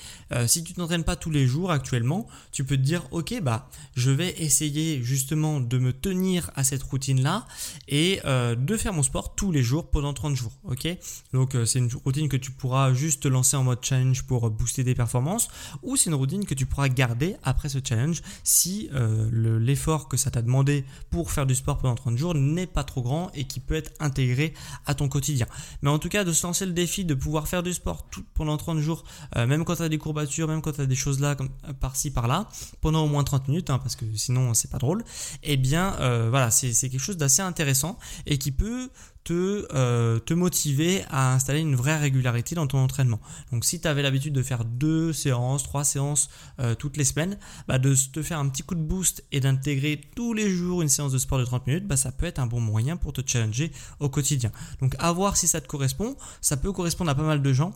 si 0.48 0.64
tu 0.64 0.74
t'entraînes 0.74 1.04
pas 1.04 1.18
tous 1.18 1.30
les 1.30 1.46
jours 1.46 1.70
actuellement, 1.70 2.28
tu 2.54 2.64
peux 2.64 2.78
te 2.78 2.82
dire 2.82 3.04
ok 3.12 3.42
bah 3.44 3.70
je 3.96 4.10
vais 4.10 4.34
essayer 4.42 5.04
justement 5.04 5.60
de 5.60 5.78
me 5.78 5.92
tenir 5.92 6.50
à 6.56 6.64
cette 6.64 6.82
routine 6.84 7.22
là 7.22 7.46
et 7.90 8.22
de 8.24 8.78
faire 8.78 8.94
mon 8.94 9.04
sport 9.04 9.36
tous 9.36 9.52
les 9.52 9.62
jours 9.62 9.90
pendant 9.92 10.14
30 10.14 10.36
jours. 10.36 10.54
Ok, 10.64 10.88
donc 11.34 11.58
c'est 11.66 11.80
une 11.80 11.90
routine 12.06 12.30
que 12.30 12.38
tu 12.38 12.52
pourras 12.52 12.94
juste 12.94 13.24
te 13.24 13.28
lancer 13.28 13.58
en 13.58 13.64
mode 13.64 13.84
challenge 13.84 14.24
pour 14.24 14.50
booster 14.50 14.86
des 14.86 14.96
performances 14.96 15.50
ou 15.84 15.98
c'est 15.98 16.10
une 16.10 16.16
routine 16.16 16.46
que 16.46 16.54
tu 16.54 16.66
pourras 16.66 16.88
garder 16.88 17.36
après 17.44 17.68
ce 17.68 17.80
challenge 17.84 18.22
si 18.44 18.90
l'effort 19.34 20.08
que 20.08 20.18
ça 20.22 20.32
t'a 20.32 20.42
demandé 20.42 20.86
pour 21.10 21.32
faire 21.32 21.46
du 21.46 21.56
sport 21.56 21.78
pendant 21.78 21.96
30 21.96 22.18
jours 22.18 22.36
n'est 22.36 22.68
pas 22.68 22.84
trop 22.84 23.02
grand 23.02 23.32
et 23.34 23.46
qui 23.46 23.60
peut 23.60 23.76
être 23.76 23.92
intégré 24.00 24.54
à 24.86 24.94
ton 24.94 25.10
quotidien. 25.10 25.48
Mais 25.82 25.90
en 25.90 26.00
tout 26.00 26.10
cas, 26.10 26.24
de 26.24 26.32
se 26.32 26.46
lancer 26.46 26.66
le 26.66 26.74
défi 26.74 27.06
de 27.06 27.14
pouvoir 27.14 27.48
faire 27.48 27.64
du 27.64 27.74
sport 27.74 28.08
tout, 28.10 28.24
pendant 28.34 28.58
30 28.58 28.80
jours, 28.80 29.04
euh, 29.36 29.48
même 29.48 29.66
quand 29.66 29.76
tu 29.76 29.82
as 29.84 29.90
des 29.90 29.98
courbatures, 29.98 30.48
même 30.48 30.62
quand 30.62 30.74
tu 30.74 30.82
as 30.82 30.86
des 30.86 30.96
choses 30.96 31.20
là, 31.20 31.36
comme 31.36 31.50
euh, 31.68 31.74
par-ci, 31.74 32.12
par-là, 32.12 32.48
pendant 32.82 33.04
au 33.04 33.08
moins 33.08 33.24
30 33.24 33.48
minutes, 33.48 33.70
hein, 33.70 33.80
parce 33.80 33.96
que 33.96 34.06
sinon 34.16 34.54
c'est 34.54 34.70
pas 34.70 34.78
drôle, 34.78 35.04
et 35.44 35.54
eh 35.54 35.58
bien 35.58 35.96
euh, 36.00 36.28
voilà, 36.30 36.52
c'est 36.52 36.72
quelque 36.72 37.00
chose 37.00 37.18
d'assez 37.18 37.42
intéressant 37.42 37.98
et 38.26 38.38
qui 38.38 38.52
peut 38.52 38.90
te, 39.24 39.68
euh, 39.74 40.20
te 40.20 40.34
motiver 40.34 41.04
à 41.10 41.34
installer 41.34 41.60
une 41.60 41.76
vraie 41.76 41.98
régularité 41.98 42.56
dans 42.56 42.68
ton 42.68 42.80
entraînement. 42.80 43.20
Donc 43.52 43.66
si 43.66 43.80
tu 43.80 43.88
avais 43.88 44.02
l'habitude 44.02 44.34
de 44.34 44.44
faire 44.44 44.66
deux 44.66 45.14
séances, 45.14 45.64
trois 45.64 45.84
séances 45.84 46.30
euh, 46.60 46.76
toutes 46.76 46.98
les 46.98 47.04
semaines, 47.04 47.38
bah 47.68 47.78
de 47.78 47.94
te 47.94 48.22
faire 48.22 48.40
un 48.40 48.50
petit 48.50 48.64
coup 48.64 48.76
de 48.76 48.82
boost 48.82 49.24
et 49.32 49.40
d'intégrer 49.40 50.02
tous 50.16 50.34
les 50.34 50.50
jours 50.50 50.82
une 50.82 50.90
séance 50.90 51.12
de 51.12 51.18
sport 51.18 51.40
de 51.40 51.46
30 51.46 51.68
minutes, 51.68 51.88
bah 51.88 51.98
ça 51.98 52.12
peut 52.12 52.26
être 52.26 52.40
un 52.40 52.48
bon 52.48 52.60
moyen 52.60 52.98
pour 52.98 53.14
te 53.14 53.22
challenger 53.26 53.72
au 54.00 54.10
quotidien. 54.10 54.52
Donc 54.82 54.96
à 55.00 55.12
voir 55.12 55.38
si 55.38 55.48
ça 55.48 55.62
te 55.62 55.68
correspond, 55.68 56.16
ça 56.42 56.58
peut 56.58 56.72
correspondre 56.72 57.12
à 57.12 57.16
pas 57.16 57.24
mal 57.24 57.42
de 57.42 57.54
gens. 57.54 57.74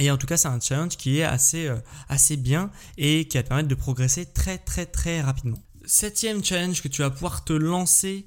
Et 0.00 0.10
en 0.12 0.16
tout 0.16 0.28
cas, 0.28 0.36
c'est 0.36 0.46
un 0.48 0.60
challenge 0.60 0.96
qui 0.96 1.18
est 1.18 1.24
assez, 1.24 1.66
euh, 1.66 1.76
assez 2.08 2.36
bien 2.36 2.70
et 2.98 3.26
qui 3.26 3.36
va 3.36 3.42
te 3.42 3.48
permettre 3.48 3.68
de 3.68 3.74
progresser 3.74 4.26
très 4.26 4.58
très 4.58 4.86
très 4.86 5.20
rapidement 5.20 5.58
septième 5.88 6.44
challenge 6.44 6.82
que 6.82 6.88
tu 6.88 7.02
vas 7.02 7.10
pouvoir 7.10 7.44
te 7.44 7.52
lancer 7.52 8.26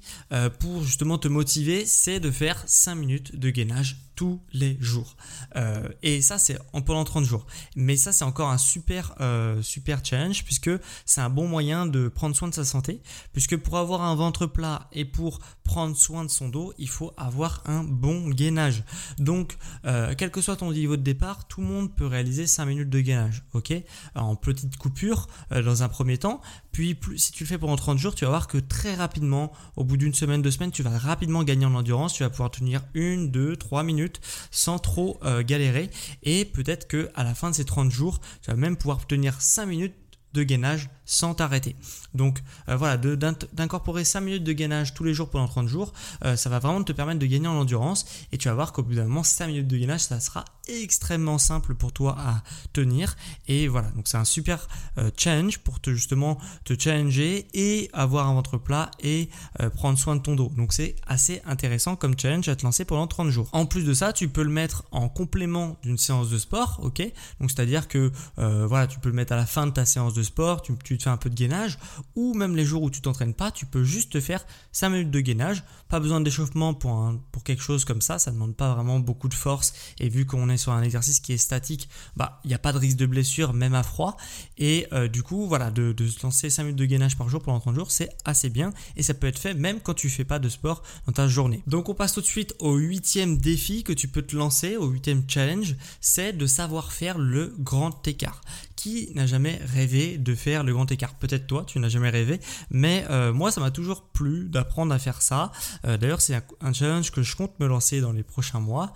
pour 0.58 0.82
justement 0.82 1.16
te 1.16 1.28
motiver, 1.28 1.86
c'est 1.86 2.20
de 2.20 2.30
faire 2.30 2.62
5 2.66 2.94
minutes 2.96 3.36
de 3.36 3.50
gainage 3.50 3.96
tous 4.22 4.40
les 4.52 4.76
jours. 4.80 5.16
Euh, 5.56 5.88
et 6.04 6.22
ça, 6.22 6.38
c'est 6.38 6.56
en 6.72 6.80
pendant 6.80 7.02
30 7.02 7.24
jours. 7.24 7.44
Mais 7.74 7.96
ça, 7.96 8.12
c'est 8.12 8.22
encore 8.22 8.50
un 8.50 8.56
super, 8.56 9.16
euh, 9.20 9.60
super 9.62 10.04
challenge 10.04 10.44
puisque 10.44 10.70
c'est 11.04 11.20
un 11.20 11.28
bon 11.28 11.48
moyen 11.48 11.86
de 11.86 12.06
prendre 12.06 12.36
soin 12.36 12.46
de 12.46 12.54
sa 12.54 12.64
santé. 12.64 13.02
Puisque 13.32 13.56
pour 13.56 13.78
avoir 13.78 14.02
un 14.02 14.14
ventre 14.14 14.46
plat 14.46 14.88
et 14.92 15.04
pour 15.04 15.40
prendre 15.64 15.96
soin 15.96 16.24
de 16.24 16.30
son 16.30 16.48
dos, 16.48 16.72
il 16.78 16.88
faut 16.88 17.12
avoir 17.16 17.64
un 17.66 17.82
bon 17.82 18.28
gainage. 18.28 18.84
Donc, 19.18 19.56
euh, 19.86 20.14
quel 20.16 20.30
que 20.30 20.40
soit 20.40 20.54
ton 20.54 20.70
niveau 20.70 20.96
de 20.96 21.02
départ, 21.02 21.48
tout 21.48 21.60
le 21.60 21.66
monde 21.66 21.92
peut 21.92 22.06
réaliser 22.06 22.46
5 22.46 22.66
minutes 22.66 22.90
de 22.90 23.00
gainage. 23.00 23.42
Ok? 23.54 23.74
En 24.14 24.36
petite 24.36 24.76
coupure 24.76 25.26
dans 25.50 25.82
un 25.82 25.88
premier 25.88 26.16
temps. 26.16 26.40
Puis, 26.70 26.94
plus, 26.94 27.18
si 27.18 27.32
tu 27.32 27.42
le 27.42 27.48
fais 27.48 27.58
pendant 27.58 27.74
30 27.74 27.98
jours, 27.98 28.14
tu 28.14 28.24
vas 28.24 28.30
voir 28.30 28.46
que 28.46 28.58
très 28.58 28.94
rapidement, 28.94 29.50
au 29.74 29.82
bout 29.82 29.96
d'une 29.96 30.14
semaine, 30.14 30.42
deux 30.42 30.52
semaines, 30.52 30.70
tu 30.70 30.84
vas 30.84 30.96
rapidement 30.96 31.42
gagner 31.42 31.66
en 31.66 31.74
endurance. 31.74 32.12
Tu 32.14 32.22
vas 32.22 32.30
pouvoir 32.30 32.52
tenir 32.52 32.82
une, 32.94 33.32
deux, 33.32 33.56
trois 33.56 33.82
minutes 33.82 34.11
sans 34.50 34.78
trop 34.78 35.18
euh, 35.24 35.42
galérer. 35.42 35.90
Et 36.22 36.44
peut-être 36.44 36.86
que 36.88 37.10
à 37.14 37.24
la 37.24 37.34
fin 37.34 37.50
de 37.50 37.54
ces 37.54 37.64
30 37.64 37.90
jours, 37.90 38.20
tu 38.42 38.50
vas 38.50 38.56
même 38.56 38.76
pouvoir 38.76 39.06
tenir 39.06 39.40
5 39.40 39.66
minutes 39.66 39.94
de 40.32 40.42
gainage 40.42 40.88
sans 41.04 41.34
t'arrêter. 41.34 41.76
Donc 42.14 42.42
euh, 42.68 42.76
voilà, 42.76 42.96
d'incorporer 42.96 44.04
5 44.04 44.20
minutes 44.20 44.44
de 44.44 44.52
gainage 44.52 44.94
tous 44.94 45.04
les 45.04 45.14
jours 45.14 45.30
pendant 45.30 45.48
30 45.48 45.68
jours, 45.68 45.92
euh, 46.24 46.36
ça 46.36 46.50
va 46.50 46.58
vraiment 46.58 46.82
te 46.82 46.92
permettre 46.92 47.18
de 47.18 47.26
gagner 47.26 47.48
en 47.48 47.58
endurance 47.58 48.06
et 48.32 48.38
tu 48.38 48.48
vas 48.48 48.54
voir 48.54 48.72
qu'au 48.72 48.82
bout 48.82 48.94
d'un 48.94 49.04
moment, 49.04 49.22
5 49.22 49.46
minutes 49.46 49.68
de 49.68 49.76
gainage, 49.76 50.00
ça 50.00 50.20
sera 50.20 50.44
extrêmement 50.68 51.38
simple 51.38 51.74
pour 51.74 51.92
toi 51.92 52.16
à 52.18 52.42
tenir. 52.72 53.16
Et 53.48 53.66
voilà, 53.66 53.90
donc 53.90 54.06
c'est 54.06 54.16
un 54.16 54.24
super 54.24 54.68
euh, 54.98 55.10
challenge 55.16 55.58
pour 55.58 55.80
te 55.80 55.90
justement 55.90 56.38
te 56.64 56.78
challenger 56.78 57.46
et 57.54 57.90
avoir 57.92 58.28
un 58.28 58.34
ventre 58.34 58.58
plat 58.58 58.90
et 59.02 59.28
prendre 59.74 59.98
soin 59.98 60.16
de 60.16 60.22
ton 60.22 60.34
dos. 60.34 60.52
Donc 60.56 60.72
c'est 60.72 60.94
assez 61.06 61.42
intéressant 61.46 61.96
comme 61.96 62.18
challenge 62.18 62.48
à 62.48 62.56
te 62.56 62.64
lancer 62.64 62.84
pendant 62.84 63.06
30 63.06 63.30
jours. 63.30 63.48
En 63.52 63.66
plus 63.66 63.84
de 63.84 63.94
ça, 63.94 64.12
tu 64.12 64.28
peux 64.28 64.42
le 64.42 64.50
mettre 64.50 64.84
en 64.92 65.08
complément 65.08 65.76
d'une 65.82 65.98
séance 65.98 66.30
de 66.30 66.38
sport, 66.38 66.80
ok? 66.82 67.02
Donc 67.40 67.50
c'est-à-dire 67.50 67.88
que 67.88 68.12
voilà, 68.36 68.86
tu 68.86 68.98
peux 68.98 69.08
le 69.08 69.14
mettre 69.14 69.32
à 69.32 69.36
la 69.36 69.46
fin 69.46 69.66
de 69.66 69.72
ta 69.72 69.84
séance 69.84 70.14
de 70.14 70.22
sport, 70.22 70.62
tu, 70.62 70.91
te 70.98 71.04
fais 71.04 71.10
un 71.10 71.16
peu 71.16 71.30
de 71.30 71.34
gainage, 71.34 71.78
ou 72.14 72.34
même 72.34 72.56
les 72.56 72.64
jours 72.64 72.82
où 72.82 72.90
tu 72.90 73.00
t'entraînes 73.00 73.34
pas, 73.34 73.50
tu 73.50 73.66
peux 73.66 73.84
juste 73.84 74.12
te 74.12 74.20
faire 74.20 74.44
5 74.72 74.90
minutes 74.90 75.10
de 75.10 75.20
gainage. 75.20 75.64
Pas 75.88 76.00
besoin 76.00 76.20
d'échauffement 76.20 76.74
pour, 76.74 77.12
pour 77.30 77.44
quelque 77.44 77.62
chose 77.62 77.84
comme 77.84 78.00
ça, 78.00 78.18
ça 78.18 78.30
demande 78.30 78.56
pas 78.56 78.74
vraiment 78.74 78.98
beaucoup 78.98 79.28
de 79.28 79.34
force. 79.34 79.72
Et 79.98 80.08
vu 80.08 80.26
qu'on 80.26 80.48
est 80.48 80.56
sur 80.56 80.72
un 80.72 80.82
exercice 80.82 81.20
qui 81.20 81.32
est 81.32 81.38
statique, 81.38 81.88
bah 82.16 82.40
il 82.44 82.48
n'y 82.48 82.54
a 82.54 82.58
pas 82.58 82.72
de 82.72 82.78
risque 82.78 82.96
de 82.96 83.06
blessure, 83.06 83.52
même 83.52 83.74
à 83.74 83.82
froid. 83.82 84.16
Et 84.58 84.86
euh, 84.92 85.08
du 85.08 85.22
coup, 85.22 85.46
voilà, 85.46 85.70
de, 85.70 85.92
de, 85.92 86.06
se 86.06 86.22
lancer 86.22 86.50
5 86.50 86.62
minutes 86.64 86.78
de 86.78 86.84
gainage 86.84 87.16
par 87.16 87.28
jour 87.28 87.42
pendant 87.42 87.60
30 87.60 87.74
jours, 87.74 87.90
c'est 87.90 88.10
assez 88.24 88.50
bien. 88.50 88.72
Et 88.96 89.02
ça 89.02 89.14
peut 89.14 89.26
être 89.26 89.38
fait 89.38 89.54
même 89.54 89.80
quand 89.80 89.94
tu 89.94 90.08
fais 90.08 90.24
pas 90.24 90.38
de 90.38 90.48
sport 90.48 90.82
dans 91.06 91.12
ta 91.12 91.28
journée. 91.28 91.62
Donc 91.66 91.88
on 91.88 91.94
passe 91.94 92.12
tout 92.12 92.20
de 92.20 92.26
suite 92.26 92.54
au 92.58 92.76
huitième 92.76 93.38
défi 93.38 93.84
que 93.84 93.92
tu 93.92 94.08
peux 94.08 94.22
te 94.22 94.36
lancer, 94.36 94.76
au 94.76 94.86
huitième 94.86 95.22
challenge, 95.28 95.76
c'est 96.00 96.32
de 96.32 96.46
savoir 96.46 96.92
faire 96.92 97.18
le 97.18 97.54
grand 97.58 98.06
écart 98.06 98.40
qui 98.82 99.12
n'a 99.14 99.26
jamais 99.26 99.60
rêvé 99.64 100.18
de 100.18 100.34
faire 100.34 100.64
le 100.64 100.72
grand 100.72 100.90
écart 100.90 101.14
Peut-être 101.14 101.46
toi, 101.46 101.64
tu 101.64 101.78
n'as 101.78 101.88
jamais 101.88 102.10
rêvé, 102.10 102.40
mais 102.68 103.04
euh, 103.10 103.32
moi, 103.32 103.52
ça 103.52 103.60
m'a 103.60 103.70
toujours 103.70 104.02
plu 104.02 104.48
d'apprendre 104.48 104.92
à 104.92 104.98
faire 104.98 105.22
ça. 105.22 105.52
Euh, 105.84 105.96
d'ailleurs, 105.96 106.20
c'est 106.20 106.34
un, 106.60 106.72
challenge 106.72 107.12
que 107.12 107.22
je 107.22 107.36
compte 107.36 107.60
me 107.60 107.68
lancer 107.68 108.00
dans 108.00 108.10
les 108.10 108.24
prochains 108.24 108.58
mois, 108.58 108.92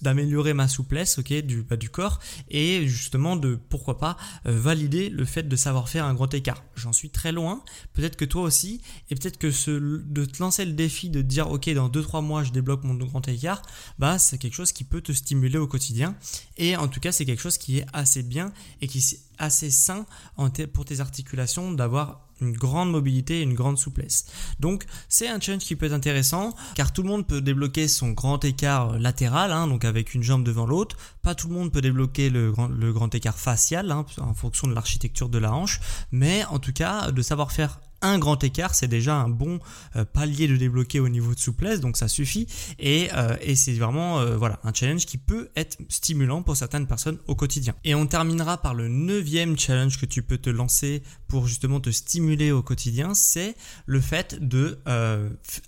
d'améliorer 0.00 0.54
ma 0.54 0.66
souplesse, 0.66 1.18
ok, 1.18 1.30
du 1.42 1.62
bas 1.62 1.76
du 1.76 1.90
corps, 1.90 2.20
et 2.48 2.88
justement 2.88 3.36
de 3.36 3.58
pourquoi 3.68 3.98
pas 3.98 4.16
euh, 4.46 4.58
valider 4.58 5.10
le 5.10 5.26
fait 5.26 5.42
de 5.42 5.56
savoir 5.56 5.90
faire 5.90 6.06
un 6.06 6.14
grand 6.14 6.32
écart. 6.32 6.64
J'en 6.74 6.94
suis 6.94 7.10
très 7.10 7.30
loin. 7.30 7.62
Peut-être 7.92 8.16
que 8.16 8.24
toi 8.24 8.40
aussi, 8.40 8.80
et 9.10 9.14
peut-être 9.14 9.36
que 9.36 9.50
ce, 9.50 9.70
de 9.70 10.24
te 10.24 10.42
lancer 10.42 10.64
le 10.64 10.72
défi 10.72 11.10
de 11.10 11.20
dire, 11.20 11.50
ok, 11.50 11.68
dans 11.74 11.90
2-3 11.90 12.24
mois, 12.24 12.44
je 12.44 12.52
débloque 12.52 12.82
mon 12.84 12.94
grand 12.94 13.28
écart, 13.28 13.60
bah, 13.98 14.18
c'est 14.18 14.38
quelque 14.38 14.54
chose 14.54 14.72
qui 14.72 14.84
peut 14.84 15.02
te 15.02 15.12
stimuler 15.12 15.58
au 15.58 15.66
quotidien. 15.66 16.16
Et 16.56 16.76
en 16.76 16.88
tout 16.88 17.00
cas, 17.00 17.12
c'est 17.12 17.26
quelque 17.26 17.42
chose 17.42 17.58
qui 17.58 17.80
est 17.80 17.86
assez 17.92 18.22
bien 18.22 18.54
et 18.80 18.88
qui 18.88 19.17
assez 19.38 19.70
sain 19.70 20.06
pour 20.72 20.84
tes 20.84 21.00
articulations 21.00 21.72
d'avoir 21.72 22.28
une 22.40 22.52
grande 22.52 22.90
mobilité 22.90 23.40
et 23.40 23.42
une 23.42 23.54
grande 23.54 23.78
souplesse. 23.78 24.26
Donc 24.60 24.84
c'est 25.08 25.28
un 25.28 25.40
challenge 25.40 25.62
qui 25.62 25.76
peut 25.76 25.86
être 25.86 25.92
intéressant 25.92 26.54
car 26.74 26.92
tout 26.92 27.02
le 27.02 27.08
monde 27.08 27.26
peut 27.26 27.40
débloquer 27.40 27.88
son 27.88 28.10
grand 28.10 28.44
écart 28.44 28.98
latéral, 28.98 29.52
hein, 29.52 29.66
donc 29.66 29.84
avec 29.84 30.14
une 30.14 30.22
jambe 30.22 30.44
devant 30.44 30.66
l'autre. 30.66 30.96
Pas 31.22 31.34
tout 31.34 31.48
le 31.48 31.54
monde 31.54 31.72
peut 31.72 31.80
débloquer 31.80 32.30
le 32.30 32.52
grand, 32.52 32.68
le 32.68 32.92
grand 32.92 33.14
écart 33.14 33.38
facial 33.38 33.90
hein, 33.90 34.06
en 34.18 34.34
fonction 34.34 34.68
de 34.68 34.74
l'architecture 34.74 35.28
de 35.28 35.38
la 35.38 35.52
hanche, 35.52 35.80
mais 36.12 36.44
en 36.46 36.58
tout 36.58 36.72
cas 36.72 37.10
de 37.10 37.22
savoir 37.22 37.52
faire 37.52 37.80
un 38.02 38.18
grand 38.18 38.42
écart, 38.44 38.74
c'est 38.74 38.88
déjà 38.88 39.16
un 39.16 39.28
bon 39.28 39.58
euh, 39.96 40.04
palier 40.04 40.48
de 40.48 40.56
débloquer 40.56 41.00
au 41.00 41.08
niveau 41.08 41.34
de 41.34 41.38
souplesse, 41.38 41.80
donc 41.80 41.96
ça 41.96 42.08
suffit. 42.08 42.46
Et, 42.78 43.08
euh, 43.14 43.36
c'est 43.54 43.72
vraiment 43.72 44.20
euh, 44.20 44.36
voilà 44.36 44.60
un 44.62 44.72
challenge 44.72 45.06
qui 45.06 45.18
peut 45.18 45.48
être 45.56 45.78
stimulant 45.88 46.42
pour 46.42 46.56
certaines 46.56 46.86
personnes 46.86 47.18
au 47.26 47.34
quotidien. 47.34 47.74
Et 47.84 47.94
on 47.94 48.06
terminera 48.06 48.58
par 48.58 48.74
le 48.74 48.88
neuvième 48.88 49.58
challenge 49.58 49.98
que 49.98 50.06
tu 50.06 50.22
peux 50.22 50.38
te 50.38 50.50
lancer 50.50 51.02
pour 51.28 51.46
justement 51.46 51.80
te 51.80 51.90
stimuler 51.90 52.50
au 52.50 52.62
quotidien, 52.62 53.14
c'est 53.14 53.54
le 53.86 54.00
fait 54.00 54.36
de 54.40 54.78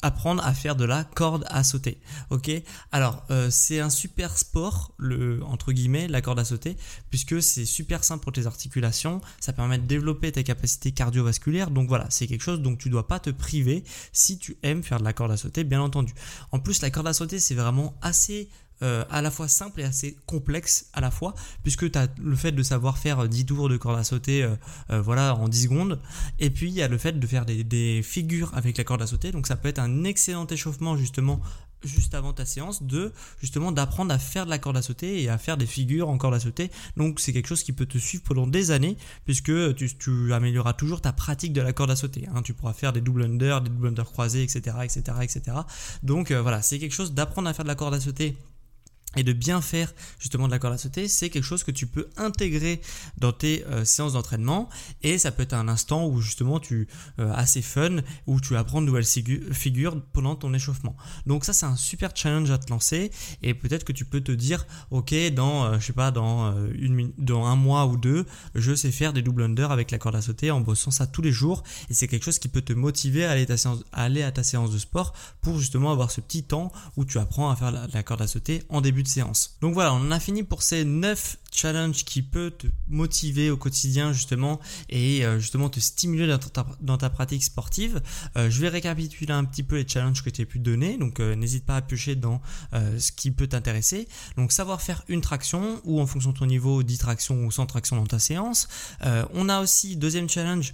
apprendre 0.02 0.44
à 0.44 0.54
faire 0.54 0.74
de 0.74 0.84
la 0.84 1.04
corde 1.04 1.44
à 1.48 1.62
sauter. 1.62 2.00
Ok? 2.30 2.50
Alors 2.92 3.24
c'est 3.50 3.80
un 3.80 3.90
super 3.90 4.38
sport, 4.38 4.94
entre 5.42 5.72
guillemets, 5.72 6.08
la 6.08 6.22
corde 6.22 6.38
à 6.38 6.44
sauter, 6.44 6.76
puisque 7.10 7.42
c'est 7.42 7.66
super 7.66 8.02
simple 8.04 8.24
pour 8.24 8.32
tes 8.32 8.46
articulations, 8.46 9.20
ça 9.38 9.52
permet 9.52 9.78
de 9.78 9.86
développer 9.86 10.32
tes 10.32 10.44
capacités 10.44 10.92
cardiovasculaires. 10.92 11.70
Donc 11.70 11.88
voilà, 11.88 12.06
c'est 12.10 12.26
quelque 12.26 12.42
chose 12.42 12.60
dont 12.60 12.76
tu 12.76 12.90
dois 12.90 13.06
pas 13.06 13.20
te 13.20 13.30
priver 13.30 13.84
si 14.12 14.38
tu 14.38 14.56
aimes 14.62 14.82
faire 14.82 14.98
de 14.98 15.04
la 15.04 15.12
corde 15.12 15.32
à 15.32 15.36
sauter, 15.36 15.64
bien 15.64 15.82
entendu. 15.82 16.14
En 16.52 16.58
plus, 16.58 16.82
la 16.82 16.90
corde 16.90 17.06
à 17.06 17.12
sauter, 17.12 17.38
c'est 17.38 17.54
vraiment 17.54 17.94
assez 18.02 18.48
euh, 18.82 19.04
à 19.10 19.22
la 19.22 19.30
fois 19.30 19.48
simple 19.48 19.80
et 19.80 19.84
assez 19.84 20.16
complexe 20.26 20.86
à 20.92 21.00
la 21.00 21.10
fois, 21.10 21.34
puisque 21.62 21.90
tu 21.90 21.98
as 21.98 22.08
le 22.18 22.36
fait 22.36 22.52
de 22.52 22.62
savoir 22.62 22.98
faire 22.98 23.28
10 23.28 23.46
tours 23.46 23.68
de 23.68 23.76
corde 23.76 23.98
à 23.98 24.04
sauter 24.04 24.42
euh, 24.42 25.00
voilà, 25.00 25.34
en 25.34 25.48
10 25.48 25.64
secondes, 25.64 26.00
et 26.38 26.50
puis 26.50 26.68
il 26.68 26.74
y 26.74 26.82
a 26.82 26.88
le 26.88 26.98
fait 26.98 27.18
de 27.18 27.26
faire 27.26 27.44
des, 27.44 28.00
figures 28.02 28.50
avec 28.54 28.78
la 28.78 28.84
corde 28.84 29.02
à 29.02 29.06
sauter, 29.06 29.32
donc 29.32 29.46
ça 29.46 29.56
peut 29.56 29.68
être 29.68 29.78
un 29.78 30.04
excellent 30.04 30.46
échauffement 30.46 30.96
justement 30.96 31.40
juste 31.84 32.14
avant 32.14 32.32
ta 32.32 32.44
séance 32.44 32.82
de 32.82 33.12
justement 33.40 33.72
d'apprendre 33.72 34.12
à 34.12 34.18
faire 34.18 34.44
de 34.44 34.50
la 34.50 34.58
corde 34.58 34.76
à 34.76 34.82
sauter 34.82 35.22
et 35.22 35.28
à 35.28 35.38
faire 35.38 35.56
des 35.56 35.66
figures 35.66 36.08
en 36.08 36.18
corde 36.18 36.34
à 36.34 36.40
sauter. 36.40 36.70
Donc 36.96 37.20
c'est 37.20 37.32
quelque 37.32 37.46
chose 37.46 37.62
qui 37.62 37.72
peut 37.72 37.86
te 37.86 37.98
suivre 37.98 38.22
pendant 38.24 38.46
des 38.46 38.70
années 38.70 38.96
puisque 39.24 39.52
tu, 39.74 40.32
amélioreras 40.32 40.74
toujours 40.74 41.00
ta 41.00 41.12
pratique 41.12 41.52
de 41.52 41.60
la 41.60 41.72
corde 41.72 41.90
à 41.90 41.96
sauter. 41.96 42.28
Hein. 42.34 42.42
Tu 42.42 42.54
pourras 42.54 42.72
faire 42.72 42.92
des 42.92 43.00
double 43.00 43.22
under, 43.22 43.60
des 43.60 43.70
double 43.70 43.88
under 43.88 44.04
croisés, 44.04 44.42
etc., 44.42 44.76
etc., 44.82 45.02
etc. 45.22 45.56
Donc 46.02 46.30
euh, 46.30 46.42
voilà, 46.42 46.62
c'est 46.62 46.78
quelque 46.78 46.94
chose 46.94 47.14
d'apprendre 47.14 47.48
à 47.48 47.54
faire 47.54 47.64
de 47.64 47.68
la 47.68 47.74
corde 47.74 47.94
à 47.94 48.00
sauter 48.00 48.36
et 49.16 49.24
de 49.24 49.32
bien 49.32 49.60
faire 49.60 49.92
justement 50.18 50.46
de 50.46 50.52
la 50.52 50.58
corde 50.58 50.74
à 50.74 50.78
sauter, 50.78 51.08
c'est 51.08 51.30
quelque 51.30 51.44
chose 51.44 51.64
que 51.64 51.72
tu 51.72 51.86
peux 51.86 52.08
intégrer 52.16 52.80
dans 53.18 53.32
tes 53.32 53.64
euh, 53.66 53.84
séances 53.84 54.12
d'entraînement. 54.12 54.68
Et 55.02 55.18
ça 55.18 55.32
peut 55.32 55.42
être 55.42 55.52
un 55.52 55.68
instant 55.68 56.06
où 56.06 56.20
justement 56.20 56.60
tu 56.60 56.86
euh, 57.18 57.32
assez 57.34 57.62
fun 57.62 57.96
où 58.26 58.40
tu 58.40 58.56
apprends 58.56 58.80
de 58.80 58.86
nouvelles 58.86 59.04
figures 59.04 60.00
pendant 60.12 60.36
ton 60.36 60.54
échauffement. 60.54 60.96
Donc 61.26 61.44
ça 61.44 61.52
c'est 61.52 61.66
un 61.66 61.76
super 61.76 62.12
challenge 62.14 62.50
à 62.50 62.58
te 62.58 62.70
lancer. 62.70 63.10
Et 63.42 63.54
peut-être 63.54 63.84
que 63.84 63.92
tu 63.92 64.04
peux 64.04 64.20
te 64.20 64.32
dire 64.32 64.66
OK 64.90 65.12
dans 65.34 65.64
euh, 65.64 65.78
je 65.80 65.86
sais 65.86 65.92
pas 65.92 66.10
dans 66.10 66.54
une 66.72 67.12
dans 67.18 67.46
un 67.46 67.56
mois 67.56 67.86
ou 67.86 67.96
deux, 67.96 68.26
je 68.54 68.74
sais 68.74 68.92
faire 68.92 69.12
des 69.12 69.22
double 69.22 69.42
under 69.42 69.72
avec 69.72 69.90
la 69.90 69.98
corde 69.98 70.16
à 70.16 70.22
sauter 70.22 70.50
en 70.50 70.60
bossant 70.60 70.90
ça 70.90 71.06
tous 71.06 71.22
les 71.22 71.32
jours. 71.32 71.64
Et 71.88 71.94
c'est 71.94 72.06
quelque 72.06 72.24
chose 72.24 72.38
qui 72.38 72.48
peut 72.48 72.62
te 72.62 72.72
motiver 72.72 73.24
à 73.24 73.32
aller 73.92 74.22
à 74.22 74.32
ta 74.32 74.42
séance 74.44 74.70
de 74.70 74.78
sport 74.78 75.14
pour 75.40 75.58
justement 75.58 75.90
avoir 75.90 76.10
ce 76.12 76.20
petit 76.20 76.44
temps 76.44 76.70
où 76.96 77.04
tu 77.04 77.18
apprends 77.18 77.50
à 77.50 77.56
faire 77.56 77.72
la, 77.72 77.88
la 77.88 78.02
corde 78.02 78.22
à 78.22 78.28
sauter 78.28 78.62
en 78.68 78.80
début 78.80 78.99
séance. 79.08 79.56
Donc 79.60 79.74
voilà, 79.74 79.94
on 79.94 80.10
a 80.10 80.20
fini 80.20 80.42
pour 80.42 80.62
ces 80.62 80.84
9 80.84 81.38
challenge 81.52 82.04
qui 82.04 82.22
peut 82.22 82.50
te 82.50 82.66
motiver 82.88 83.50
au 83.50 83.56
quotidien 83.56 84.12
justement 84.12 84.60
et 84.88 85.24
euh, 85.24 85.38
justement 85.38 85.68
te 85.68 85.80
stimuler 85.80 86.26
dans 86.80 86.96
ta, 86.98 87.10
pratique 87.10 87.42
sportive. 87.42 88.00
Euh, 88.36 88.50
je 88.50 88.60
vais 88.60 88.68
récapituler 88.68 89.32
un 89.32 89.44
petit 89.44 89.62
peu 89.62 89.76
les 89.76 89.86
challenges 89.86 90.22
que 90.22 90.30
tu 90.30 90.42
as 90.42 90.46
pu 90.46 90.58
donner, 90.58 90.96
donc 90.96 91.20
euh, 91.20 91.34
n'hésite 91.34 91.66
pas 91.66 91.76
à 91.76 91.82
piocher 91.82 92.14
dans 92.14 92.40
ce 92.72 93.12
qui 93.12 93.30
peut 93.30 93.46
t'intéresser. 93.46 94.08
Donc 94.36 94.52
savoir 94.52 94.80
faire 94.80 95.04
une 95.08 95.20
traction 95.20 95.80
ou 95.84 96.00
en 96.00 96.06
fonction 96.06 96.32
de 96.32 96.38
ton 96.38 96.46
niveau 96.46 96.82
10 96.82 96.98
tractions 96.98 97.44
ou 97.44 97.50
100 97.50 97.66
tractions 97.66 97.96
dans 97.96 98.06
ta 98.06 98.18
séance. 98.18 98.68
on 99.32 99.48
a 99.48 99.60
aussi 99.60 99.96
deuxième 99.96 100.28
challenge, 100.28 100.72